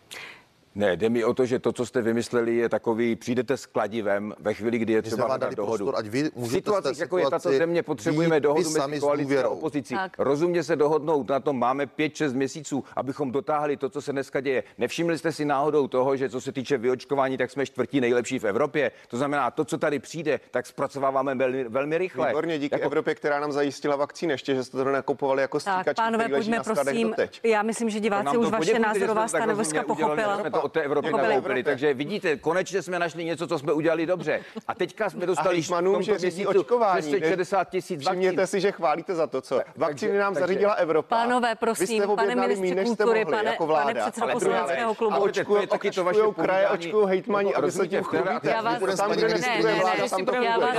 [0.75, 4.35] Ne, jde mi o to, že to, co jste vymysleli, je takový, přijdete s kladivem
[4.39, 5.85] ve chvíli, kdy je třeba hledat dohodu.
[5.85, 9.49] prostor, ať vy v situacích, jako je tato země, potřebujeme dohodu mezi s koalicí a
[9.49, 9.95] opozicí.
[9.95, 10.13] Tak.
[10.19, 14.65] Rozumně se dohodnout na tom, máme 5-6 měsíců, abychom dotáhli to, co se dneska děje.
[14.79, 18.45] Nevšimli jste si náhodou toho, že co se týče vyočkování, tak jsme čtvrtí nejlepší v
[18.45, 18.91] Evropě.
[19.09, 22.29] To znamená, to, co tady přijde, tak zpracováváme velmi, velmi rychle.
[22.29, 25.75] Výborně, díky Jako- Evropě, která nám zajistila vakcíny, ještě, že jste to nakupovali jako Tak,
[25.75, 27.15] stříkačky, pánové, pojďme prosím.
[27.43, 30.43] Já myslím, že Tak diváci už vaše názorová tak stanoviska pochopila.
[30.63, 31.35] Od té Evropy Pochopili.
[31.35, 34.41] nakoupili, takže vidíte, konečně jsme našli něco, co jsme udělali dobře.
[34.69, 37.03] A teďka jsme dostali hejtmanům, v tomto že řídí očkování.
[37.11, 38.21] 260 tisíc vakcín.
[38.21, 39.61] Všimněte si, že chválíte za to, co.
[39.77, 41.17] Vakcíny nám takže- zařídila Evropa.
[41.17, 44.03] Pánové, Vy prosím, jste pane ministře míň, než jste kultury, mohli, pane- jako pane vláda.
[44.05, 45.15] Ale druhá poslaneckého klubu.
[45.15, 48.51] A očkují, taky to vaše kraje, očkují hejtmani, Jako aby se tím chlubíte.
[48.51, 48.79] Já vás,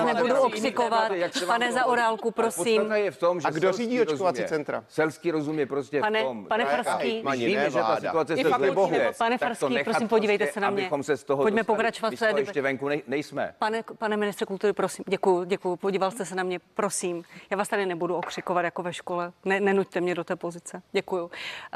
[0.06, 1.12] nebudu okřikovat.
[1.48, 2.34] Pane Zaorálku, hodí.
[2.38, 2.76] Ale prosím.
[2.78, 4.84] podstata je v tom, že A kdo řídí očkovací centra?
[4.90, 6.46] Selský rozum je prostě Pane- v tom.
[6.46, 7.24] pane Farský.
[7.36, 10.60] Víme, ne že ta situace Je se zlepšuje, pane Farský, nechat prosím, podívejte prostě, se
[10.60, 10.82] na mě.
[10.82, 11.78] Abychom se z toho Pojďme dostali.
[11.78, 12.42] pokračovat debatě.
[12.42, 13.56] ještě venku ne, nejsme.
[13.60, 15.76] Pane, pane ministře kultury, prosím, děkuji, děkuji.
[15.76, 17.24] Podíval jste se na mě, prosím.
[17.50, 19.32] Já vás tady nebudu okřikovat jako ve škole.
[19.46, 20.82] Ne, nenuďte mě do té pozice.
[20.92, 21.30] Děkuji.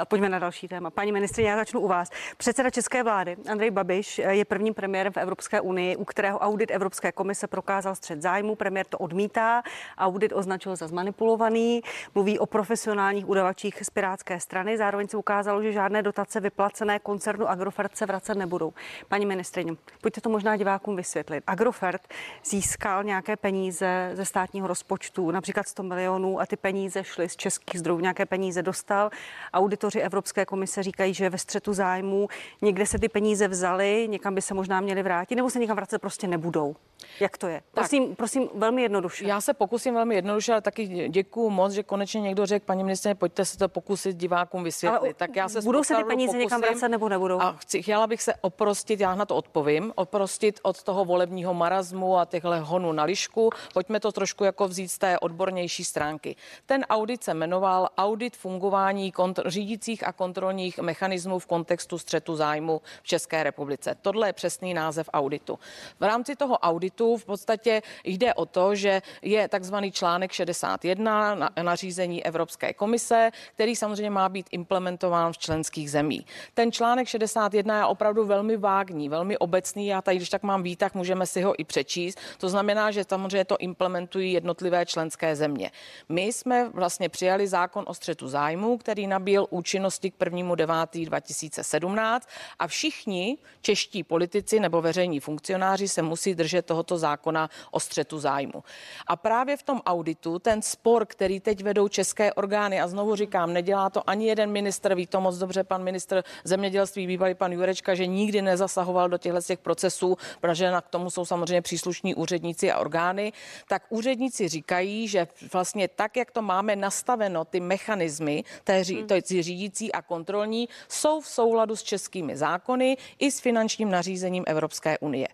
[0.07, 0.89] Pojďme na další téma.
[0.89, 2.09] Paní ministrině, já začnu u vás.
[2.37, 7.11] Předseda České vlády Andrej Babiš je prvním premiérem v Evropské unii, u kterého audit Evropské
[7.11, 8.55] komise prokázal střed zájmu.
[8.55, 9.63] Premiér to odmítá.
[9.97, 11.81] Audit označil za zmanipulovaný.
[12.15, 14.77] Mluví o profesionálních udavačích z Pirátské strany.
[14.77, 18.73] Zároveň se ukázalo, že žádné dotace vyplacené koncernu Agrofert se vracet nebudou.
[19.07, 21.43] Paní ministrině, pojďte to možná divákům vysvětlit.
[21.47, 22.01] Agrofert
[22.45, 27.79] získal nějaké peníze ze státního rozpočtu, například 100 milionů, a ty peníze šly z českých
[27.79, 29.09] zdrojů, nějaké peníze dostal.
[29.53, 32.27] Auditoři Evropské komise říkají, že ve střetu zájmů
[32.61, 35.99] někde se ty peníze vzaly, někam by se možná měly vrátit, nebo se někam vracet
[35.99, 36.75] prostě nebudou.
[37.19, 37.61] Jak to je?
[37.71, 39.27] Prosím, prosím, velmi jednoduše.
[39.27, 43.15] Já se pokusím velmi jednoduše, ale taky děkuju moc, že konečně někdo řekl, paní ministrině,
[43.15, 44.99] pojďte se to pokusit divákům vysvětlit.
[44.99, 47.41] Ale tak já se budou se ty peníze někam pokusím vracet nebo nebudou?
[47.41, 52.17] A chci, chtěla bych se oprostit, já na to odpovím, oprostit od toho volebního marazmu
[52.17, 53.49] a těchto honů na lišku.
[53.73, 56.35] Pojďme to trošku jako vzít z té odbornější stránky.
[56.65, 62.81] Ten audit se jmenoval Audit fungování kontr- řídících a kontrolních mechanismů v kontextu střetu zájmu
[63.03, 63.95] v České republice.
[64.01, 65.59] Tohle je přesný název auditu.
[65.99, 71.49] V rámci toho auditu v podstatě jde o to, že je takzvaný článek 61 na
[71.61, 76.25] nařízení Evropské komise, který samozřejmě má být implementován v členských zemí.
[76.53, 79.87] Ten článek 61 1 je opravdu velmi vágní, velmi obecný.
[79.87, 82.19] Já tady, když tak mám výtah, můžeme si ho i přečíst.
[82.37, 85.71] To znamená, že samozřejmě to implementují jednotlivé členské země.
[86.09, 90.55] My jsme vlastně přijali zákon o střetu zájmu, který nabíl účinnosti k 1.
[90.55, 90.75] 9.
[91.05, 98.19] 2017 a všichni čeští politici nebo veřejní funkcionáři se musí držet tohoto zákona o střetu
[98.19, 98.63] zájmu.
[99.07, 103.53] A právě v tom auditu ten spor, který teď vedou české orgány, a znovu říkám,
[103.53, 107.95] nedělá to ani jeden minister, ví to moc dobře pan minister zemědělství, bývalý pan Jurečka,
[107.95, 112.71] že nikdy nezasahoval do těchto těch procesů, protože na k tomu jsou samozřejmě příslušní úředníci
[112.71, 113.33] a orgány,
[113.67, 119.07] tak úředníci říkají, že vlastně tak, jak to máme nastaveno, ty mechanismy, té, hmm.
[119.07, 124.97] té řídící a kontrolní, jsou v souladu s českými zákony i s finančním nařízením Evropské
[124.97, 125.27] unie.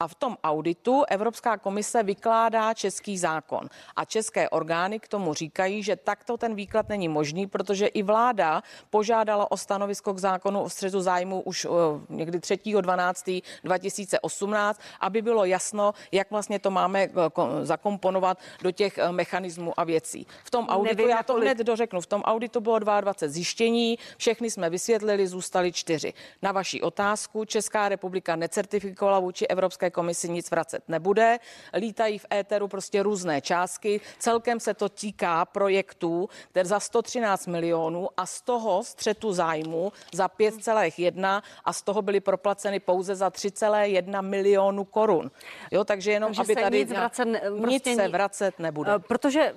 [0.00, 5.82] A v tom auditu Evropská komise vykládá český zákon a české orgány k tomu říkají,
[5.82, 10.70] že takto ten výklad není možný, protože i vláda požádala o stanovisko k zákonu o
[10.70, 11.76] střetu zájmu už uh,
[12.08, 13.42] někdy 3.12.
[13.64, 17.24] 2018, aby bylo jasno, jak vlastně to máme uh,
[17.62, 20.26] zakomponovat do těch uh, mechanismů a věcí.
[20.44, 24.50] V tom auditu, Nevím, já to hned dořeknu, v tom auditu bylo 22 zjištění, všechny
[24.50, 26.12] jsme vysvětlili, zůstaly čtyři.
[26.42, 31.38] Na vaši otázku Česká republika necertifikovala vůči Evropské komisi nic vracet nebude.
[31.74, 34.00] Lítají v éteru prostě různé částky.
[34.18, 40.26] Celkem se to týká projektů, které za 113 milionů a z toho střetu zájmu za
[40.26, 45.30] 5,1 a z toho byly proplaceny pouze za 3,1 milionu korun.
[45.70, 48.92] Jo, takže jenom, takže aby tady nic, vracet, nic prostě se vracet nebude.
[48.98, 49.54] Protože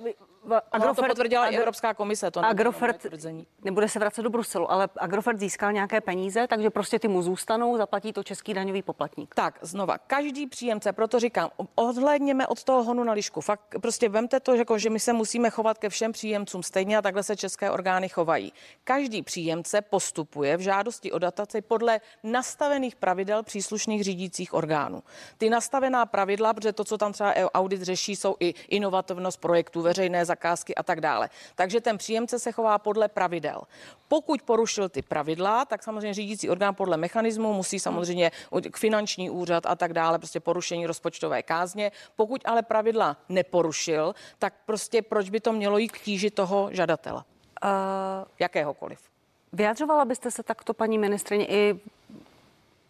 [0.72, 2.30] Agrofert, to potvrdila i Evropská komise.
[2.30, 3.06] To Agrofert
[3.64, 7.76] nebude se vracet do Bruselu, ale Agrofert získal nějaké peníze, takže prostě ty mu zůstanou,
[7.76, 9.34] zaplatí to český daňový poplatník.
[9.34, 13.40] Tak, znova, každý příjemce, proto říkám, odhlédněme od toho honu na lišku.
[13.40, 17.02] Fakt prostě vemte to, jako, že my se musíme chovat ke všem příjemcům stejně a
[17.02, 18.52] takhle se české orgány chovají.
[18.84, 25.02] Každý příjemce postupuje v žádosti o dataci podle nastavených pravidel příslušných řídících orgánů.
[25.38, 30.24] Ty nastavená pravidla, protože to, co tam třeba audit řeší, jsou i inovativnost projektů, veřejné
[30.34, 31.30] zakázky a tak dále.
[31.54, 33.62] Takže ten příjemce se chová podle pravidel.
[34.08, 38.30] Pokud porušil ty pravidla, tak samozřejmě řídící orgán podle mechanismu musí samozřejmě
[38.70, 41.92] k finanční úřad a tak dále, prostě porušení rozpočtové kázně.
[42.16, 47.22] Pokud ale pravidla neporušil, tak prostě proč by to mělo jít k tíži toho žadatele?
[47.64, 47.70] Uh,
[48.38, 48.98] Jakéhokoliv.
[49.52, 51.80] Vyjadřovala byste se takto, paní ministrině, i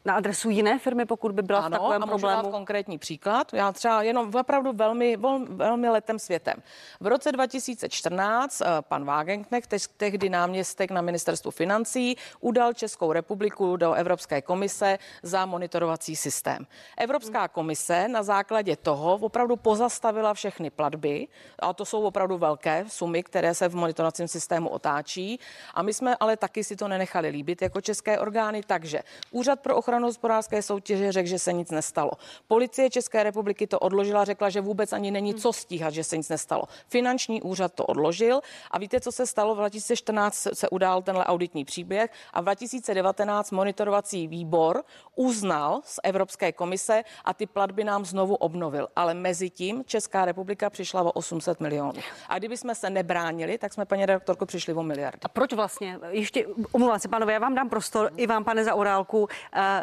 [0.05, 2.43] na adresu jiné firmy, pokud by byla ano, v takovém a problému?
[2.43, 3.55] Dát konkrétní příklad.
[3.55, 5.17] Já třeba jenom opravdu velmi,
[5.49, 6.62] velmi letem světem.
[7.01, 13.93] V roce 2014 eh, pan Wagenknecht, tehdy náměstek na ministerstvu financí, udal Českou republiku do
[13.93, 16.67] Evropské komise za monitorovací systém.
[16.99, 23.23] Evropská komise na základě toho opravdu pozastavila všechny platby, a to jsou opravdu velké sumy,
[23.23, 25.40] které se v monitorovacím systému otáčí.
[25.75, 29.77] A my jsme ale taky si to nenechali líbit jako české orgány, takže Úřad pro
[29.77, 32.11] ochranu ochranu hospodářské soutěže řekl, že se nic nestalo.
[32.48, 36.28] Policie České republiky to odložila, řekla, že vůbec ani není co stíhat, že se nic
[36.28, 36.64] nestalo.
[36.88, 39.54] Finanční úřad to odložil a víte, co se stalo?
[39.54, 44.83] V 2014 se udál tenhle auditní příběh a v 2019 monitorovací výbor
[45.14, 48.88] uznal z Evropské komise a ty platby nám znovu obnovil.
[48.96, 52.00] Ale mezi tím Česká republika přišla o 800 milionů.
[52.28, 55.20] A kdyby jsme se nebránili, tak jsme, paní redaktorko, přišli o miliardy.
[55.22, 55.98] A proč vlastně?
[56.11, 59.28] Ještě omlouvám se, pánové, já vám dám prostor, i vám, pane Zaorálku.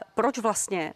[0.05, 0.93] Uh, proč vlastně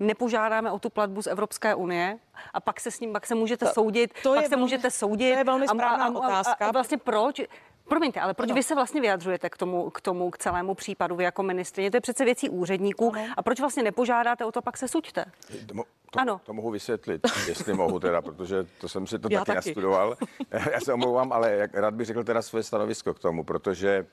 [0.00, 2.18] nepožádáme o tu platbu z Evropské unie
[2.54, 4.90] a pak se s ním, pak se můžete to, soudit, to pak se velmi, můžete
[4.90, 5.32] soudit.
[5.32, 6.66] To je velmi správná a, a, otázka.
[6.66, 7.40] A, a vlastně proč?
[7.88, 8.54] Promiňte, ale proč ano.
[8.54, 11.90] vy se vlastně vyjadřujete k tomu, k tomu, k celému případu, vy jako ministrině?
[11.90, 13.12] To je přece věcí úředníků.
[13.14, 13.34] Ano.
[13.36, 15.24] A proč vlastně nepožádáte o to, pak se suďte?
[15.66, 16.40] To, ano.
[16.44, 20.16] to mohu vysvětlit, jestli mohu teda, protože to jsem si to Já taky, taky nastudoval.
[20.72, 24.04] Já se omlouvám, ale jak, rád bych řekl teda své stanovisko k tomu, protože Eh,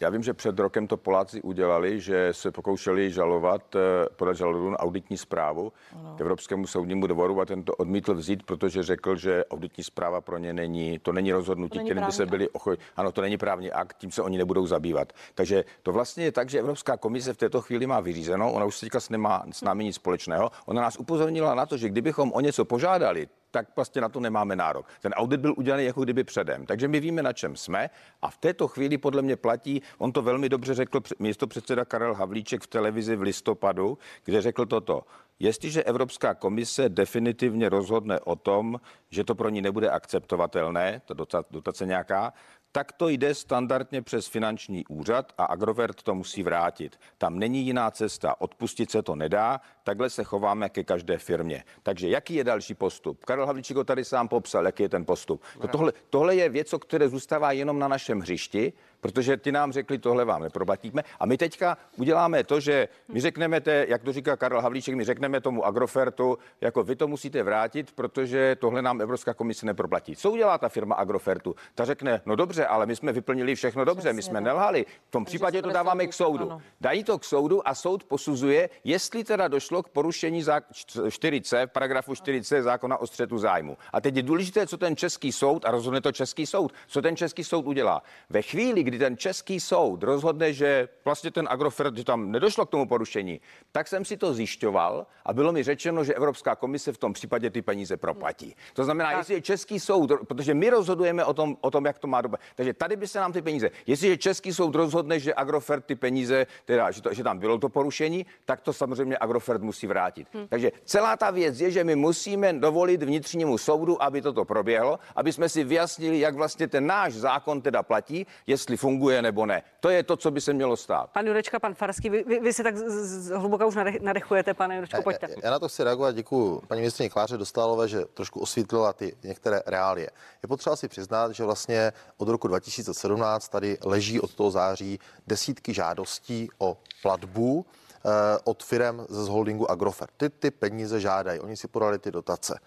[0.00, 4.70] já vím, že před rokem to Poláci udělali, že se pokoušeli žalovat, eh, podat žalobu
[4.70, 6.14] na auditní zprávu ano.
[6.16, 10.38] k Evropskému soudnímu dvoru a ten to odmítl vzít, protože řekl, že auditní zpráva pro
[10.38, 12.84] ně není, to není rozhodnutí, kterým by se byli ochotní.
[12.96, 15.12] Ano, to není právní akt, tím se oni nebudou zabývat.
[15.34, 18.80] Takže to vlastně je tak, že Evropská komise v této chvíli má vyřízeno, ona už
[18.80, 20.50] teďka nemá s námi nic společného.
[20.66, 24.56] Ona nás upozornila na to, že kdybychom o něco požádali, tak prostě na to nemáme
[24.56, 24.86] nárok.
[25.00, 26.66] Ten audit byl udělaný jako kdyby předem.
[26.66, 27.90] Takže my víme, na čem jsme
[28.22, 32.14] a v této chvíli podle mě platí, on to velmi dobře řekl místo předseda Karel
[32.14, 35.02] Havlíček v televizi v listopadu, kde řekl toto.
[35.38, 41.14] Jestliže Evropská komise definitivně rozhodne o tom, že to pro ní nebude akceptovatelné, to
[41.50, 42.32] dotace nějaká,
[42.72, 47.00] tak to jde standardně přes finanční úřad a Agrovert to musí vrátit.
[47.18, 51.64] Tam není jiná cesta, odpustit se to nedá, takhle se chováme ke každé firmě.
[51.82, 53.24] Takže jaký je další postup?
[53.24, 55.42] Karel Havlíček ho tady sám popsal, jaký je ten postup.
[55.60, 59.72] To tohle, tohle je věc, o které zůstává jenom na našem hřišti, protože ty nám
[59.72, 61.02] řekli, tohle vám neproplatíme.
[61.20, 65.04] A my teďka uděláme to, že my řekneme, te, jak to říká Karel Havlíček, my
[65.04, 70.16] řekneme tomu Agrofertu, jako vy to musíte vrátit, protože tohle nám Evropská komise neproplatí.
[70.16, 71.54] Co udělá ta firma Agrofertu?
[71.74, 74.86] Ta řekne, no dobře, ale my jsme vyplnili všechno dobře, Přesně my jsme nelhali.
[75.08, 76.50] V tom případě to dáváme k soudu.
[76.50, 76.62] Ano.
[76.80, 82.62] Dají to k soudu a soud posuzuje, jestli teda došlo k porušení 4C, paragrafu 4C
[82.62, 83.76] zákona o střetu zájmu.
[83.92, 87.16] A teď je důležité, co ten český soud, a rozhodne to český soud, co ten
[87.16, 88.02] český soud udělá.
[88.30, 92.70] Ve chvíli, kdy ten český soud rozhodne, že vlastně ten Agrofert, že tam nedošlo k
[92.70, 93.40] tomu porušení,
[93.72, 97.50] tak jsem si to zjišťoval a bylo mi řečeno, že Evropská komise v tom případě
[97.50, 98.54] ty peníze proplatí.
[98.74, 99.18] To znamená, tak.
[99.18, 102.38] jestli je český soud, protože my rozhodujeme o tom, o tom jak to má doba.
[102.56, 106.46] Takže tady by se nám ty peníze, jestliže český soud rozhodne, že Agrofert ty peníze,
[106.64, 110.28] teda, že, to, že tam bylo to porušení, tak to samozřejmě Agrofert musí vrátit.
[110.32, 110.48] Hmm.
[110.48, 115.32] Takže celá ta věc je, že my musíme dovolit vnitřnímu soudu, aby toto proběhlo, aby
[115.32, 119.62] jsme si vyjasnili, jak vlastně ten náš zákon teda platí, jestli funguje nebo ne.
[119.80, 121.10] To je to, co by se mělo stát.
[121.10, 124.74] Pan Jurečka, pan Farský, vy, vy, vy si tak z, z, hluboko už nadechujete, pane
[124.74, 125.26] Jurečko, pojďte.
[125.30, 129.16] Já, já na to chci reagovat, děkuji paní ministrině Kláře Dostálové, že trošku osvětlila ty
[129.22, 130.10] některé reálie.
[130.42, 135.74] Je potřeba si přiznat, že vlastně od roku 2017 tady leží od toho září desítky
[135.74, 138.10] žádostí o platbu eh,
[138.44, 140.10] od firm ze holdingu Agrofert.
[140.16, 142.58] Ty ty peníze žádají, oni si podali ty dotace.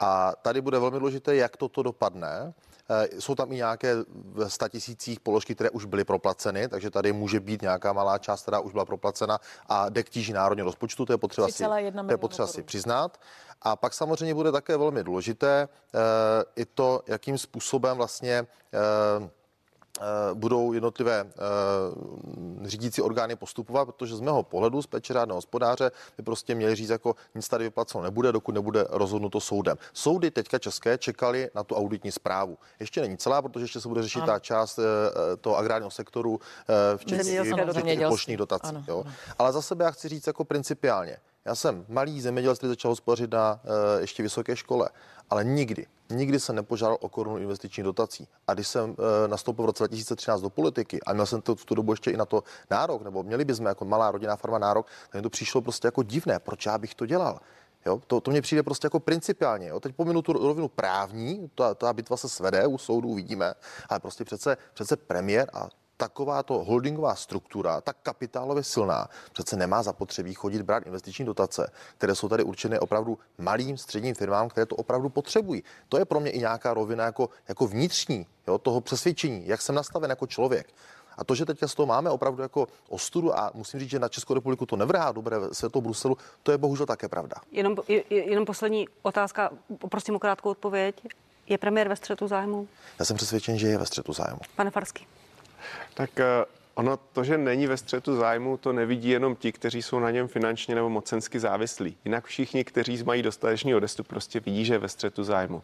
[0.00, 2.52] A tady bude velmi důležité, jak toto dopadne.
[2.90, 3.94] Eh, jsou tam i nějaké
[4.34, 8.60] v tisících položky, které už byly proplaceny, takže tady může být nějaká malá část, která
[8.60, 11.64] už byla proplacena a jde k tíži národního rozpočtu, to je potřeba, si,
[12.06, 13.20] to je potřeba si přiznat.
[13.62, 16.00] A pak samozřejmě bude také velmi důležité uh,
[16.56, 19.30] i to, jakým způsobem vlastně Eh,
[20.34, 26.54] budou jednotlivé eh, řídící orgány postupovat, protože z mého pohledu z pečerádného hospodáře by prostě
[26.54, 29.76] měli říct, jako nic tady vyplaceno nebude, dokud nebude rozhodnuto soudem.
[29.92, 32.58] Soudy teďka české čekali na tu auditní zprávu.
[32.80, 34.26] Ještě není celá, protože ještě se bude řešit ano.
[34.26, 34.82] ta část eh,
[35.36, 36.40] toho agrárního sektoru,
[36.96, 37.42] včetně
[38.06, 38.68] plošných dotací.
[38.68, 39.02] Ano, jo.
[39.06, 39.14] Ano.
[39.38, 41.16] Ale za sebe já chci říct jako principiálně.
[41.44, 43.60] Já jsem malý zemědělec, který začal hospodařit na
[44.00, 44.88] ještě vysoké škole,
[45.30, 48.28] ale nikdy, nikdy jsem nepožádal o korunu investiční dotací.
[48.46, 48.96] A když jsem uh,
[49.26, 52.24] nastoupil v roce 2013 do politiky a měl jsem to, tu dobu ještě i na
[52.24, 55.88] to nárok, nebo měli bychom jako malá rodinná farma nárok, tak mi to přišlo prostě
[55.88, 57.40] jako divné, proč já bych to dělal.
[57.86, 59.68] Jo, to, to mně přijde prostě jako principiálně.
[59.68, 59.80] Jo.
[59.80, 63.54] Teď pominu tu rovinu právní, ta, ta bitva se svede, u soudu uvidíme,
[63.88, 65.68] ale prostě přece, přece premiér a
[66.02, 72.28] takováto holdingová struktura, tak kapitálově silná, přece nemá zapotřebí chodit brát investiční dotace, které jsou
[72.28, 75.62] tady určené opravdu malým středním firmám, které to opravdu potřebují.
[75.88, 79.74] To je pro mě i nějaká rovina jako, jako vnitřní jo, toho přesvědčení, jak jsem
[79.74, 80.66] nastaven jako člověk.
[81.16, 84.08] A to, že teď z toho máme opravdu jako ostudu a musím říct, že na
[84.08, 87.36] Českou republiku to nevrhá dobré světlo Bruselu, to je bohužel také pravda.
[87.52, 87.76] Jenom,
[88.10, 89.50] jenom poslední otázka,
[89.88, 91.02] prosím o krátkou odpověď.
[91.46, 92.68] Je premiér ve střetu zájmu?
[92.98, 94.40] Já jsem přesvědčen, že je ve střetu zájmu.
[94.56, 95.06] Pane Farsky.
[95.94, 96.44] Tak eh,
[96.74, 100.28] Ono to, že není ve střetu zájmu, to nevidí jenom ti, kteří jsou na něm
[100.28, 101.96] finančně nebo mocensky závislí.
[102.04, 105.62] Jinak všichni, kteří mají dostatečný odestup, prostě vidí, že je ve střetu zájmu.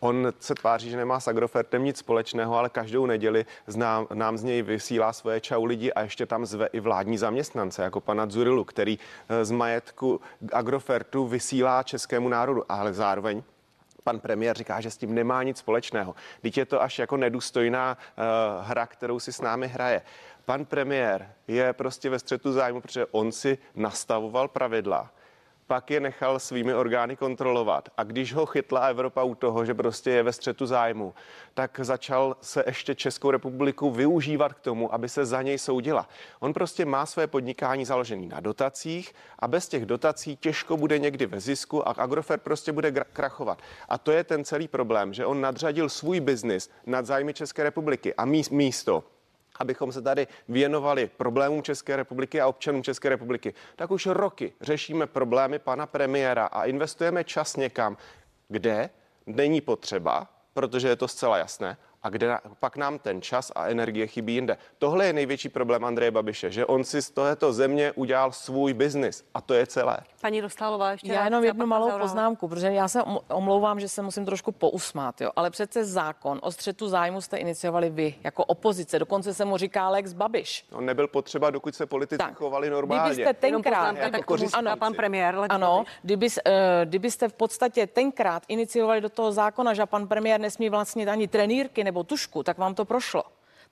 [0.00, 4.42] On se tváří, že nemá s Agrofertem nic společného, ale každou neděli znám, nám z
[4.42, 8.64] něj vysílá svoje čau lidi a ještě tam zve i vládní zaměstnance, jako pana Zurilu,
[8.64, 10.20] který eh, z majetku
[10.52, 13.42] Agrofertu vysílá českému národu, ale zároveň
[14.04, 16.14] pan premiér říká, že s tím nemá nic společného.
[16.40, 20.02] Teď je to až jako nedůstojná uh, hra, kterou si s námi hraje.
[20.44, 25.10] Pan premiér je prostě ve střetu zájmu, protože on si nastavoval pravidla
[25.70, 27.88] pak je nechal svými orgány kontrolovat.
[27.96, 31.14] A když ho chytla Evropa u toho, že prostě je ve střetu zájmu,
[31.54, 36.08] tak začal se ještě Českou republiku využívat k tomu, aby se za něj soudila.
[36.40, 41.26] On prostě má své podnikání založené na dotacích a bez těch dotací těžko bude někdy
[41.26, 43.62] ve zisku a Agrofert prostě bude krachovat.
[43.88, 48.14] A to je ten celý problém, že on nadřadil svůj biznis nad zájmy České republiky
[48.14, 49.04] a místo
[49.60, 55.06] abychom se tady věnovali problémům České republiky a občanům České republiky, tak už roky řešíme
[55.06, 57.96] problémy pana premiéra a investujeme čas někam,
[58.48, 58.90] kde
[59.26, 64.06] není potřeba, protože je to zcela jasné, a kde pak nám ten čas a energie
[64.06, 64.56] chybí jinde.
[64.78, 69.24] Tohle je největší problém Andreje Babiše, že on si z této země udělal svůj biznis
[69.34, 69.98] a to je celé.
[70.20, 74.24] Paní Dostálová, ještě Já jenom jednu malou poznámku, protože já se omlouvám, že se musím
[74.24, 79.34] trošku pousmát, jo, ale přece zákon o střetu zájmu jste iniciovali vy jako opozice, dokonce
[79.34, 80.64] se mu říká Lex Babiš.
[80.72, 83.14] On nebyl potřeba, dokud se politici tak, chovali normálně.
[83.14, 85.92] Kdybyste tenkrát, jako ano, pan premiér, Lex ano, Babiš.
[86.02, 86.52] kdyby, uh,
[86.84, 91.84] kdybyste v podstatě tenkrát iniciovali do toho zákona, že pan premiér nesmí vlastnit ani trenýrky
[91.90, 93.22] nebo tušku, tak vám to prošlo.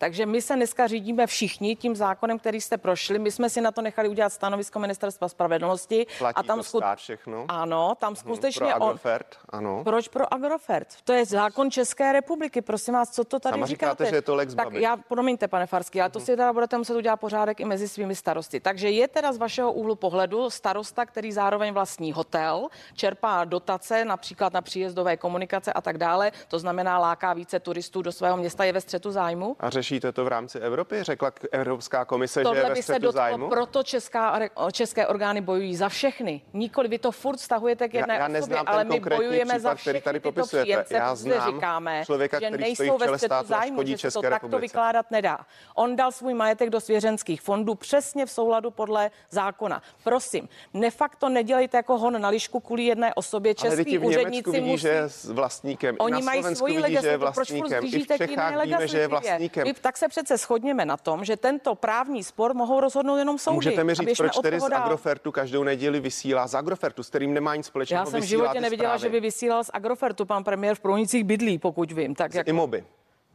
[0.01, 3.19] Takže my se dneska řídíme všichni tím zákonem, který jste prošli.
[3.19, 6.07] My jsme si na to nechali udělat stanovisko ministerstva spravedlnosti.
[6.19, 7.45] Platí a tam to stát všechno?
[7.49, 9.85] Ano, tam skutečně Pro on, Agrofert, ano.
[9.85, 10.88] proč pro Agrofert?
[11.05, 12.63] To je zákon České republiky.
[12.63, 14.05] Prosím vás, co to tady Sama říkáte?
[14.05, 16.79] říkáte, že je to lex tak já, promiňte, pane Farsky, ale to si teda budete
[16.79, 18.61] muset udělat pořádek i mezi svými starosty.
[18.61, 24.53] Takže je teda z vašeho úhlu pohledu starosta, který zároveň vlastní hotel, čerpá dotace například
[24.53, 28.73] na příjezdové komunikace a tak dále, to znamená láká více turistů do svého města, je
[28.73, 29.57] ve střetu zájmu?
[29.61, 31.03] A řešíte to v rámci Evropy?
[31.03, 33.49] Řekla Evropská komise, že je Tohle ve by se dotklo, zájmu?
[33.49, 34.41] proto česká,
[34.73, 36.41] české orgány bojují za všechny.
[36.53, 39.81] Nikoli vy to furt stahujete k jedné já osobě, neznám ale my bojujeme za případ,
[39.81, 40.65] který všechny tady tyto popisujete.
[40.65, 44.31] příjemce, Já znám říkáme, člověka, že který nejsou ve střetu zájmu, že se to České
[44.31, 44.61] takto republice.
[44.61, 45.39] vykládat nedá.
[45.75, 49.83] On dal svůj majetek do svěřenských fondů přesně v souladu podle zákona.
[50.05, 53.55] Prosím, ne fakt to nedělejte jako hon na lišku kvůli jedné osobě.
[53.55, 54.83] Český úředníci vidí, musí...
[54.83, 55.95] že je s vlastníkem.
[55.95, 57.85] I Oni na mají Slovensku svoji vidí, že je legislativu, proč furt vlastníkem.
[57.85, 59.09] I v zdržíte k jiné Čechách víme, že je legislativě?
[59.09, 59.65] vlastníkem.
[59.65, 63.54] Vy, tak se přece shodněme na tom, že tento právní spor mohou rozhodnout jenom soudy.
[63.54, 64.64] Můžete mi říct, proč tedy z.
[64.72, 68.02] Agrofertu každou neděli vysílá z Agrofertu, s kterým nemá nic společného.
[68.02, 69.00] Já jsem v životě neviděla, zprávy.
[69.00, 72.14] že by vysílal z Agrofertu pan premiér v Průnicích bydlí, pokud vím.
[72.14, 72.85] Tak jak, Imoby.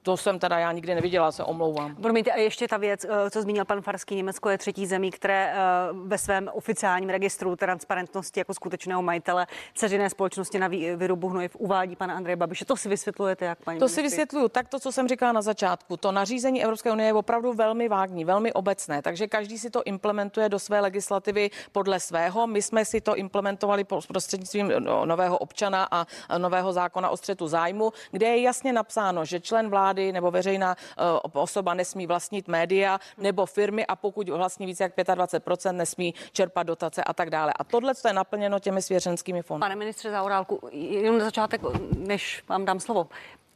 [0.04, 1.96] To jsem teda já nikdy neviděla, se omlouvám.
[1.96, 5.54] Promiňte, a ještě ta věc, eh, co zmínil pan Farský, Německo je třetí zemí, které
[5.54, 5.58] eh,
[5.94, 11.96] ve svém oficiálním registru transparentnosti jako skutečného majitele ceřiné společnosti na vý- výrobu hnojiv uvádí
[11.96, 12.66] pana Andreje Babiše.
[12.66, 14.10] To si vysvětlujete, jak paní To si ministryně?
[14.10, 14.50] vysvětluju.
[14.50, 15.98] Tak to, co jsem říkala na začátku.
[15.98, 20.50] To nařízení Evropské unie je opravdu velmi vágní, velmi obecné, takže každý si to implementuje
[20.50, 22.48] do své legislativy podle svého.
[22.48, 27.48] My jsme si to implementovali prostřednictvím no, nového občana a a nového zákona o střetu
[27.48, 33.00] zájmu, kde je jasně napsáno, že člen vlády nebo veřejná eh, osoba nesmí vlastnit média
[33.18, 37.54] nebo firmy a pokud vlastní více jak 25%, nesmí čerpat dotace a tak dále.
[37.60, 39.60] A tohle je naplněno těmi svěřenskými fondy.
[39.60, 41.62] Pane ministře Zaorálku, jenom na začátek,
[41.98, 43.08] než vám dám slovo,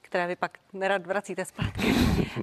[0.01, 1.95] které vy pak nerad vracíte zpátky.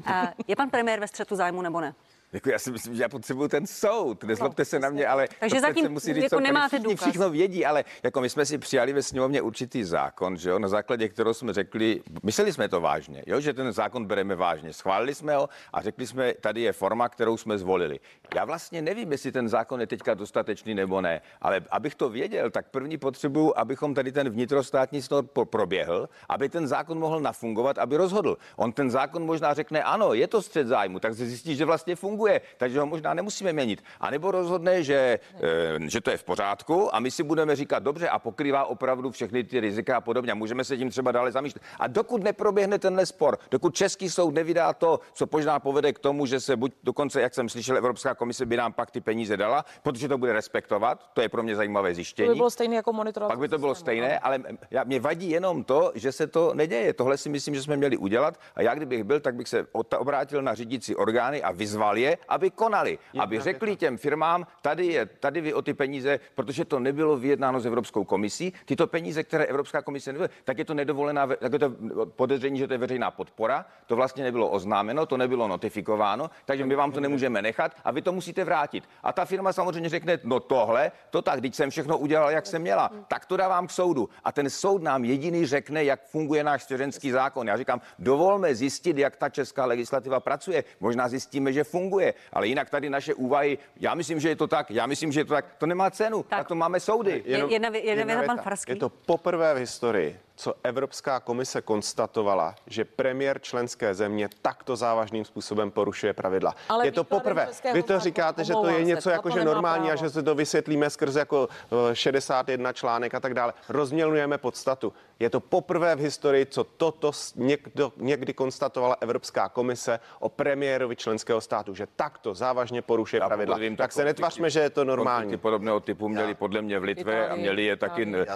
[0.07, 1.95] Eh, Je pan premiér ve střetu zájmu nebo ne?
[2.35, 4.25] Jako já si myslím, že já potřebuji ten soud.
[4.25, 6.39] Nezlobte se na mě, ale Takže to zatím musí říct, jako soud.
[6.39, 7.09] Tady nemáte všichni důkaz.
[7.09, 10.69] Všechno vědí, ale jako my jsme si přijali ve sněmovně určitý zákon, že jo, na
[10.69, 14.73] základě kterého jsme řekli, mysleli jsme to vážně, jo, že ten zákon bereme vážně.
[14.73, 18.01] Schválili jsme ho a řekli jsme, tady je forma, kterou jsme zvolili.
[18.35, 22.51] Já vlastně nevím, jestli ten zákon je teďka dostatečný nebo ne, ale abych to věděl,
[22.51, 27.97] tak první potřebuju, abychom tady ten vnitrostátní snor proběhl, aby ten zákon mohl nafungovat, aby
[27.97, 28.37] rozhodl.
[28.57, 31.97] On ten zákon možná řekne, ano, je to střed zájmu, tak se zjistí, že vlastně
[31.97, 32.24] funguje,
[32.57, 33.85] takže ho možná nemusíme měnit.
[34.01, 37.83] A nebo rozhodne, že, eh, že to je v pořádku a my si budeme říkat,
[37.83, 40.33] dobře, a pokrývá opravdu všechny ty rizika a podobně.
[40.33, 41.63] A můžeme se tím třeba dále zamýšlet.
[41.81, 46.27] A dokud neproběhne tenhle spor, dokud český soud nevydá to, co možná povede k tomu,
[46.27, 49.65] že se buď dokonce, jak jsem slyšel, Evropská komise by nám pak ty peníze dala,
[49.83, 52.29] protože to bude respektovat, to je pro mě zajímavé To zjištění.
[52.29, 53.31] by bylo stejné jako monitorovat.
[53.31, 56.93] Pak by to bylo stejné, ale já, mě vadí jenom to, že se to neděje.
[56.93, 59.67] Tohle si myslím, že jsme měli udělat a já kdybych byl, tak bych se
[59.99, 65.07] obrátil na řídící orgány a vyzval je, aby konali, aby řekli těm firmám, tady, je,
[65.07, 69.45] tady vy o ty peníze, protože to nebylo vyjednáno s Evropskou komisí, tyto peníze, které
[69.45, 71.73] Evropská komise nebyla, tak je to nedovolená, tak je to
[72.17, 76.75] podezření, že to je veřejná podpora, to vlastně nebylo oznámeno, to nebylo notifikováno, takže my
[76.75, 78.85] vám to nemůžeme nechat a vy to musíte vrátit.
[79.03, 82.63] A ta firma samozřejmě řekne, no tohle, to tak, když jsem všechno udělal, jak jsem
[82.63, 84.09] měla, tak to dávám k soudu.
[84.25, 87.49] A ten soud nám jediný řekne, jak funguje náš svěřenský zákon.
[87.49, 90.65] Já říkám, dovolme zjistit, jak ta česká legislativa pracuje.
[90.81, 91.94] Možná zjistíme, že funguje,
[92.33, 95.25] ale jinak tady naše úvahy, já myslím, že je to tak, já myslím, že je
[95.25, 96.23] to tak, to nemá cenu.
[96.23, 96.41] Tak, Tak.
[96.41, 97.23] a to máme soudy.
[97.27, 98.73] Jenom- jedna vě- jedna věta, pan Farský.
[98.73, 105.25] Je to poprvé v historii, co Evropská komise konstatovala, že premiér členské země takto závažným
[105.25, 106.55] způsobem porušuje pravidla.
[106.69, 107.49] Ale je to poprvé.
[107.73, 110.35] Vy to říkáte, že to je se, něco jako, že normální a že se to
[110.35, 111.49] vysvětlíme skrze jako
[111.91, 113.53] eh, 61 článek a tak dále.
[113.69, 114.93] Rozmělňujeme podstatu.
[115.19, 121.41] Je to poprvé v historii, co toto někdo, někdy konstatovala Evropská komise o premiérovi členského
[121.41, 123.59] státu, že takto závažně porušuje Já pravidla.
[123.59, 125.25] vím, tak se konflikty- netvařme, že je to normální.
[125.25, 128.27] Konflikty podobného typu měli podle mě v Litvě a měli je taky, eh,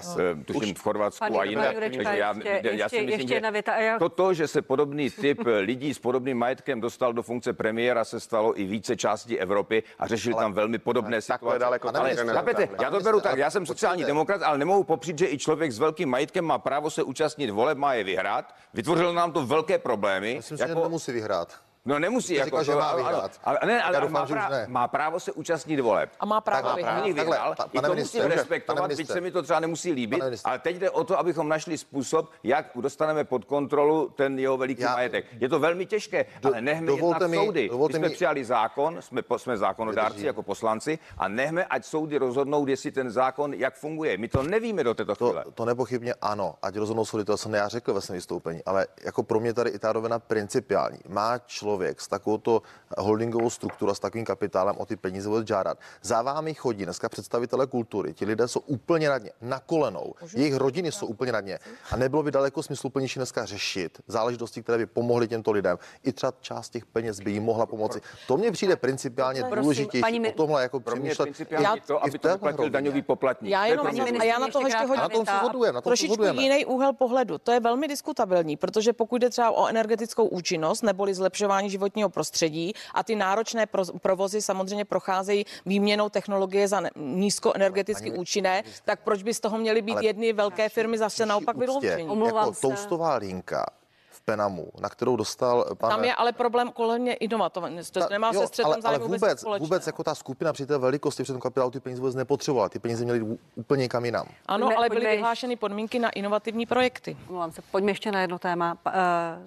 [0.44, 1.87] tuším, v Chorvatsku a jinde.
[1.92, 4.34] Jurečka, Takže já, ještě- já si ještě- myslím, ještě že jedna věta a já- toto,
[4.34, 8.64] že se podobný typ lidí s podobným majetkem dostal do funkce premiéra, se stalo i
[8.64, 11.58] více částí Evropy a řešil tam velmi podobné situace.
[11.58, 15.26] daleko ale chápete, já to beru tak, já jsem sociální demokrat, ale nemohu popřít, že
[15.26, 18.54] i člověk s velkým majetkem má právo se účastnit voleb, má je vyhrát.
[18.74, 20.34] Vytvořilo nám to velké problémy.
[20.36, 21.67] Myslím si, že nemusí vyhrát.
[21.88, 22.34] No nemusí.
[22.34, 23.40] Jako, říkal, že to- má ano, vyhrát.
[23.44, 24.66] Ale, ne, ale Já má, doufám, že prá- ne.
[24.68, 26.10] má právo se účastnit voleb.
[26.20, 27.16] A má právo Tak má vyhrát.
[27.16, 30.22] Takhle, pa- i to ministře, musím respektovat, pane byť se mi to třeba nemusí líbit,
[30.44, 34.82] ale teď jde o to, abychom našli způsob, jak dostaneme pod kontrolu ten jeho veliký
[34.82, 35.24] Já- majetek.
[35.40, 37.70] Je to velmi těžké, Do- ale nechme jednat mi- soudy.
[37.88, 40.26] My jsme mi- přijali zákon, jsme, po- jsme zákonodárci Vydržím.
[40.26, 44.18] jako poslanci a nechme, ať soudy rozhodnou, jestli ten zákon jak funguje.
[44.18, 45.44] My to nevíme do této chvíle.
[45.44, 48.86] To, to nepochybně ano, ať rozhodnou soudy, to jsem já řekl ve svém vystoupení, ale
[49.04, 50.98] jako pro mě tady i ta rovina principiální.
[51.08, 52.62] Má člověk člověk s takovouto
[52.98, 55.78] holdingovou strukturou, s takovým kapitálem o ty peníze bude žádat.
[56.02, 58.14] Za vámi chodí dneska představitele kultury.
[58.14, 60.14] Ti lidé jsou úplně na dně, na kolenou.
[60.34, 61.58] Jejich rodiny jsou úplně na dně.
[61.90, 65.78] A nebylo by daleko smysluplnější dneska řešit záležitosti, které by pomohly těmto lidem.
[66.02, 68.00] I třeba část těch peněz by jim mohla pomoci.
[68.26, 72.04] To mně přijde principiálně Prosím, důležitější paní o tomhle jako Pro mě principiálně i- to,
[72.04, 72.70] aby to rovině.
[72.70, 73.50] daňový poplatník.
[73.50, 73.86] Já jenom
[74.20, 74.96] a já na to ještě hodím.
[75.02, 77.38] Na tom se shodujeme, na tom Trošičku jiný úhel pohledu.
[77.38, 82.72] To je velmi diskutabilní, protože pokud jde třeba o energetickou účinnost neboli zlepšování životního prostředí
[82.94, 89.22] a ty náročné pro, provozy samozřejmě procházejí výměnou technologie za ne, nízkoenergeticky účinné, tak proč
[89.22, 92.08] by z toho měly být jedny velké firmy zase naopak vyloučení?
[92.08, 92.60] Omlouvám jako se.
[92.60, 93.66] toustová linka
[94.10, 97.92] v Penamu, na kterou dostal pan Tam je ale problém kolem inovativnosti.
[97.92, 100.52] To Ta- nemá jo, se střetem ale, ale zájmu vůbec, vůbec, vůbec jako ta skupina
[100.52, 102.68] při té velikosti, při tom kapitálu ty peníze vůbec nepotřebovala.
[102.68, 104.26] Ty peníze měly jít úplně někam jinam.
[104.46, 107.16] Ano, Pojďme- ale byly pojďme- vyhlášeny podmínky na inovativní projekty.
[107.28, 108.78] Omlouvám se, pojďme ještě na jedno téma.
[108.86, 108.92] Eh,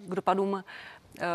[0.07, 0.63] K dopadům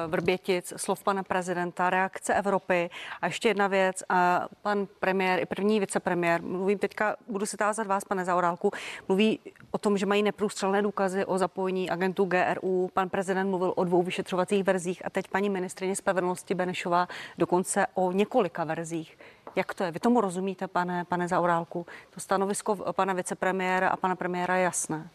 [0.06, 2.90] Vrbětic, slov pana prezidenta, reakce Evropy.
[3.22, 7.86] A ještě jedna věc, a pan premiér i první vicepremiér, mluvím teďka, budu se tázat
[7.86, 8.70] vás, pane Zaorálku,
[9.08, 12.90] mluví o tom, že mají neprůstřelné důkazy o zapojení agentů GRU.
[12.94, 17.08] Pan prezident mluvil o dvou vyšetřovacích verzích a teď paní ministrině spravedlnosti Benešová
[17.38, 19.18] dokonce o několika verzích.
[19.56, 19.90] Jak to je?
[19.90, 21.86] Vy tomu rozumíte, pane, pane Zaorálku?
[22.14, 25.08] To stanovisko pana vicepremiéra a pana premiéra je jasné.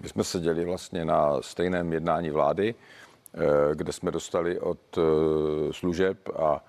[0.00, 3.07] My jsme seděli vlastně na stejném jednání vlády, eh,
[3.74, 5.02] kde jsme dostali od eh,
[5.72, 6.64] služeb a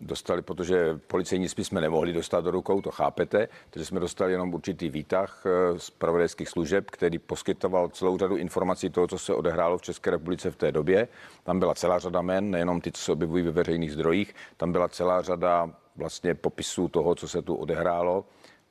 [0.00, 4.54] dostali, protože policejní spis jsme nemohli dostat do rukou, to chápete, takže jsme dostali jenom
[4.54, 9.78] určitý výtah eh, z pravodajských služeb, který poskytoval celou řadu informací toho, co se odehrálo
[9.78, 11.08] v České republice v té době.
[11.44, 14.88] Tam byla celá řada men, nejenom ty, co se objevují ve veřejných zdrojích, tam byla
[14.88, 18.24] celá řada vlastně popisů toho, co se tu odehrálo.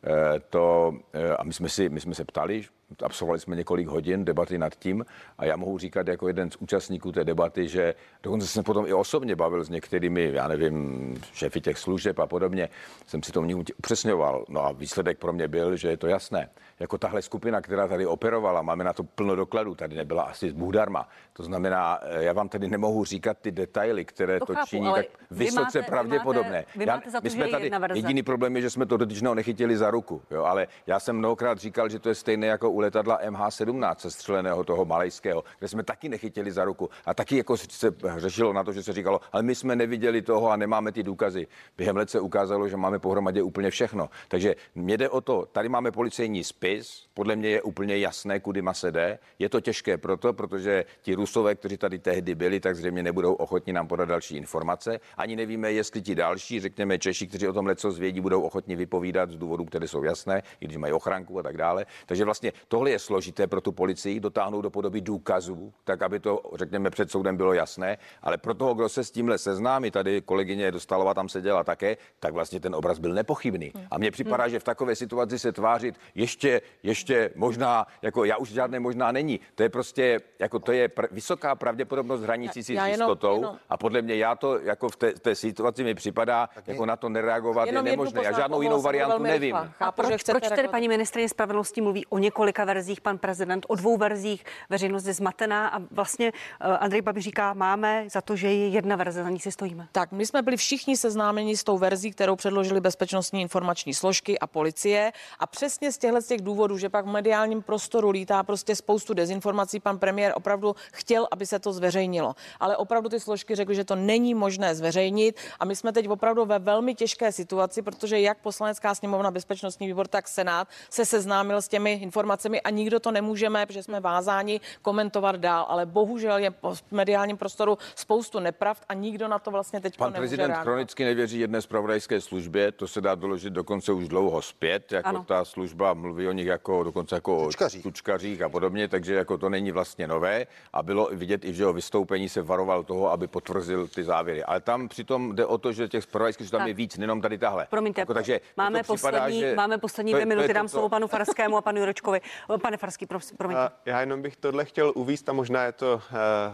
[0.04, 2.64] Eh, To, eh, a my jsme, si, my jsme se ptali,
[3.04, 5.06] absolvovali jsme několik hodin debaty nad tím
[5.38, 8.94] a já mohu říkat jako jeden z účastníků té debaty, že dokonce jsem potom i
[8.94, 12.70] osobně bavil s některými, já nevím, šéfy těch služeb a podobně,
[13.08, 13.42] jsem si to
[13.78, 14.46] upřesňoval.
[14.50, 16.50] No a výsledek pro mě byl, že je to jasné.
[16.80, 20.74] Jako tahle skupina, která tady operovala, máme na to plno dokladů, tady nebyla asi Bůh
[20.74, 21.10] darma.
[21.34, 24.94] To znamená, eh, já vám tady nemohu říkat ty detaily, které To to, chápu, činí
[24.94, 26.58] tak vy vysoce máte- vy pravděpodobné.
[26.60, 28.86] máte- vy Já- máte za to, my jsme je tady, jediný problém je, že jsme
[28.86, 32.48] to dotyčného nechytili za ruku, jo, ale já jsem mnohokrát říkal, že to je stejné
[32.48, 37.38] jako u letadla MH17 sestřeleného toho malajského, kde jsme taky nechytili za ruku a taky
[37.38, 40.92] jako se řešilo na to, že se říkalo, ale my jsme neviděli toho a nemáme
[40.92, 41.48] ty důkazy.
[41.78, 44.10] Během let se ukázalo, že máme pohromadě úplně všechno.
[44.28, 48.62] Takže mě jde o to, tady máme policejní spis, podle mě je úplně jasné, kudy
[48.62, 49.20] ma se jde.
[49.40, 53.74] Je to těžké proto, protože ti Rusové, kteří tady tehdy byli, tak zřejmě nebudou ochotni
[53.74, 55.00] nám podat další informace.
[55.18, 59.30] Ani nevíme, jestli ti další, řekněme Češi, kteří o tom leco zvědí, budou ochotni vypovídat
[59.32, 61.86] z důvodů, které jsou jasné, i když mají ochranku a tak dále.
[62.06, 66.42] Takže vlastně tohle je složité pro tu policii dotáhnout do podoby důkazů, tak aby to,
[66.56, 67.98] řekněme, před soudem bylo jasné.
[68.22, 72.34] Ale pro toho, kdo se s tímhle seznámí, tady kolegyně Dostalova tam seděla také, tak
[72.34, 73.72] vlastně ten obraz byl nepochybný.
[73.92, 78.50] A mně připadá, že v takové situaci se tvářit ještě, ještě možná, jako já už
[78.50, 79.40] žádné možná není.
[79.56, 83.36] To je prostě, jako to je pr- vysoká pravděpodobnost Já s jistotou.
[83.36, 86.96] jenom- A podle mě já to, jako v té, té situaci mi připadá, jako na
[86.96, 88.24] to nereagovat je nemožné.
[88.24, 89.56] Já žádnou jinou variantu nevím.
[89.56, 93.18] A Chápu, že proč, chcete proč tedy paní ministrině spravedlnosti mluví o několika verzích, pan
[93.18, 96.32] prezident o dvou verzích, veřejnost je zmatená a vlastně
[96.62, 99.88] eh, Andrej Babiš říká, máme za to, že je jedna verze, za ní si stojíme.
[99.92, 104.48] Tak, my jsme byli všichni seznámeni s tou verzí, kterou předložili bezpečnostní informační složky a
[104.48, 105.12] policie.
[105.40, 109.14] A přesně z těchto z těch důvodů, že pak v mediálním prostoru lítá prostě spoustu
[109.14, 112.36] dezinformací, pan premiér opravdu chtěl, aby se to zveřejnilo.
[112.60, 115.38] Ale opravdu ty složky řekly, že to není možné zveřejnit.
[115.60, 120.08] A my jsme teď opravdu ve velmi těžké situaci, protože jak poslanecká sněmovna, bezpečnostní výbor,
[120.08, 125.36] tak senát se seznámil s těmi informacemi a nikdo to nemůžeme, protože jsme vázáni komentovat
[125.36, 125.66] dál.
[125.70, 129.98] Ale bohužel je po- v mediálním prostoru spoustu nepravd a nikdo na to vlastně teď
[129.98, 130.64] Pan prezident reagovat.
[130.64, 135.24] chronicky nevěří jedné zpravodajské službě, to se dá doložit dokonce už dlouho zpět, jako Ano.
[135.28, 137.86] ta služba mluví o nich jako dokonce jako Tučkařích.
[137.86, 141.60] o tučkařích a podobně, takže jako to není vlastně nové a bylo vidět i v
[141.60, 144.44] jeho vystoupení se varoval toho, aby potvrzil ty závěry.
[144.44, 146.68] Ale tam přitom jde o to, že těch zpravodajských tam Tak.
[146.68, 147.68] je víc, nejenom tady tahle.
[147.70, 151.58] Promiňte, jako, takže máme, připadá, poslední, že máme poslední dvě minuty, dám slovo panu Farskému
[151.58, 152.22] a panu Jurečkovi.
[152.62, 153.62] Pane Farský, prosím, promiňte.
[153.64, 156.02] A Já jenom bych tohle chtěl uvíst a možná je to uh,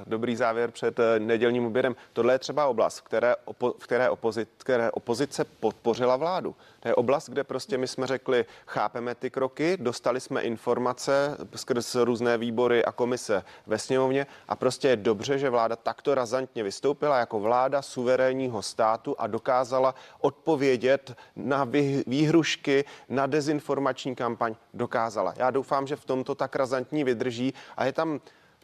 [0.06, 1.96] dobrý závěr před nedělním obědem.
[2.14, 6.56] Tohle je třeba oblast, které, opo, v které, opozit, které opozice podpořila vládu.
[6.80, 11.96] To je oblast, kde prostě my jsme řekli, chápeme ty kroky, dostali jsme informace skrz
[11.96, 17.20] různé výbory a komise ve sněmovně a prostě je dobře, že vláda takto razantně vystoupila
[17.20, 21.68] jako vláda suverénního státu a dokázala odpovědět na
[22.08, 24.56] výhrušky, na dezinformační kampaň.
[24.74, 25.34] Dokázala.
[25.38, 28.20] Já doufám, že v tomto tak razantní vydrží a je tam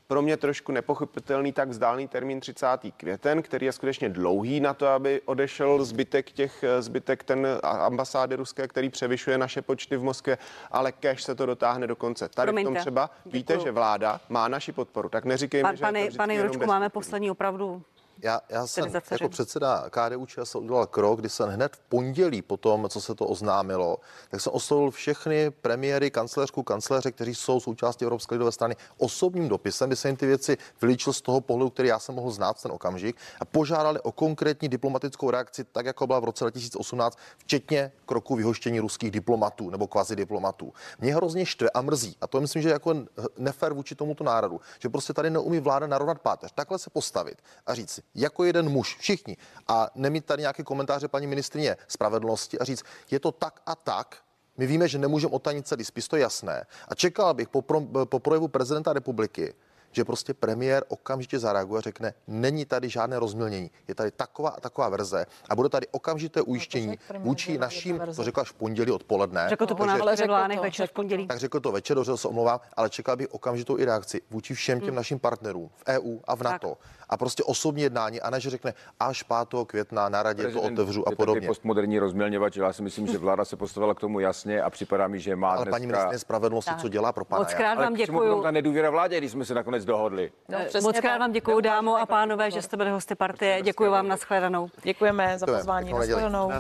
[0.08, 2.68] pro mě trošku nepochopitelný tak vzdálený termín 30.
[2.98, 8.68] květen, který je skutečně dlouhý na to, aby odešel zbytek těch, zbytek ten ambasády ruské,
[8.68, 10.38] který převyšuje naše počty v Moskvě,
[10.72, 12.30] ale kež se to dotáhne do konce.
[12.30, 12.72] Tady Promiňte.
[12.72, 13.66] v tom třeba víte, Děkuju.
[13.66, 16.90] že vláda má naši podporu, tak neříkejme, Pan, že pane, je to pane Juročku, máme
[16.90, 17.82] poslední opravdu
[18.24, 22.58] já, já jsem jako předseda KDU ČSL udělal krok, kdy jsem hned v pondělí po
[22.58, 23.98] tom, co se to oznámilo,
[24.30, 29.90] tak jsem oslovil všechny premiéry, kancléřku, kancléře, kteří jsou součástí Evropské lidové strany osobním dopisem,
[29.90, 32.72] kdy jsem jim ty věci vylíčil z toho pohledu, který já jsem mohl znát ten
[32.72, 38.36] okamžik a požádali o konkrétní diplomatickou reakci, tak jako byla v roce 2018, včetně kroku
[38.36, 40.74] vyhoštění ruských diplomatů nebo kvazi diplomatů.
[41.00, 42.96] Mě hrozně štve a mrzí, a to myslím, že jako
[43.38, 47.74] nefér vůči tomuto národu, že prostě tady neumí vláda narovnat páteř, takhle se postavit a
[47.74, 49.38] říct si, jako jeden muž, všichni.
[49.68, 54.18] A nemít tady nějaké komentáře paní ministrině spravedlnosti a říct, je to tak a tak,
[54.58, 56.66] my víme, že nemůžeme otanit celý spis, to je jasné.
[56.88, 59.54] A čekal bych po, pro, po projevu prezidenta republiky,
[59.94, 64.60] že prostě premiér okamžitě zareaguje a řekne, není tady žádné rozmělnění, je tady taková a
[64.60, 68.92] taková verze a bude tady okamžité no, ujištění vůči naším, to řekla až v pondělí
[68.92, 69.46] odpoledne.
[69.50, 69.86] Řekl to po
[70.16, 71.28] řekl to, večer v pondělí.
[71.28, 74.80] Tak řekl to večer, dobře se omlouvám, ale čekal bych okamžitou i reakci vůči všem
[74.80, 74.96] těm hmm.
[74.96, 76.78] našim partnerům v EU a v NATO.
[77.00, 79.38] Tak a prostě osobní jednání a ne, že řekne až 5.
[79.68, 81.48] května na radě Prezident to otevřu a podobně.
[81.48, 85.20] postmoderní rozmělňovač, já si myslím, že vláda se postavila k tomu jasně a připadá mi,
[85.20, 85.72] že má Ale dneska...
[85.72, 88.42] paní ministrině spravedlnosti, co dělá pro pana Moc krát vám děkuju.
[88.42, 90.32] ta nedůvěra vládě, když jsme se nakonec dohodli.
[90.50, 93.62] No, Moc krát vám děkuju, dámo a pánové, že jste byli hosty partie.
[93.62, 94.70] Děkuji vám, nashledanou.
[94.84, 96.52] Děkujeme za pozvání, nashledanou.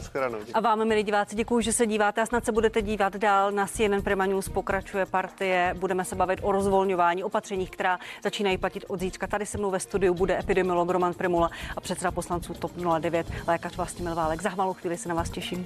[0.53, 3.51] A vám, milí diváci, děkuji, že se díváte a snad se budete dívat dál.
[3.51, 5.73] Na CNN Prima News pokračuje partie.
[5.77, 9.27] Budeme se bavit o rozvolňování opatřeních, která začínají platit od zítřka.
[9.27, 13.77] Tady se mnou ve studiu bude epidemiolog Roman Primula a předseda poslanců TOP 09, lékař
[13.77, 14.41] Vlastimil Válek.
[14.41, 15.65] Za malou chvíli se na vás těším.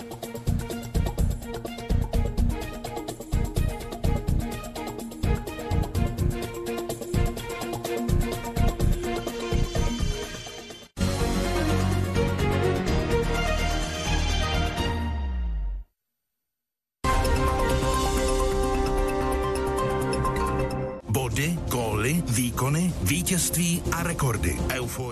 [23.07, 24.57] Vítězství a rekordy.
[24.69, 25.07] Euforie.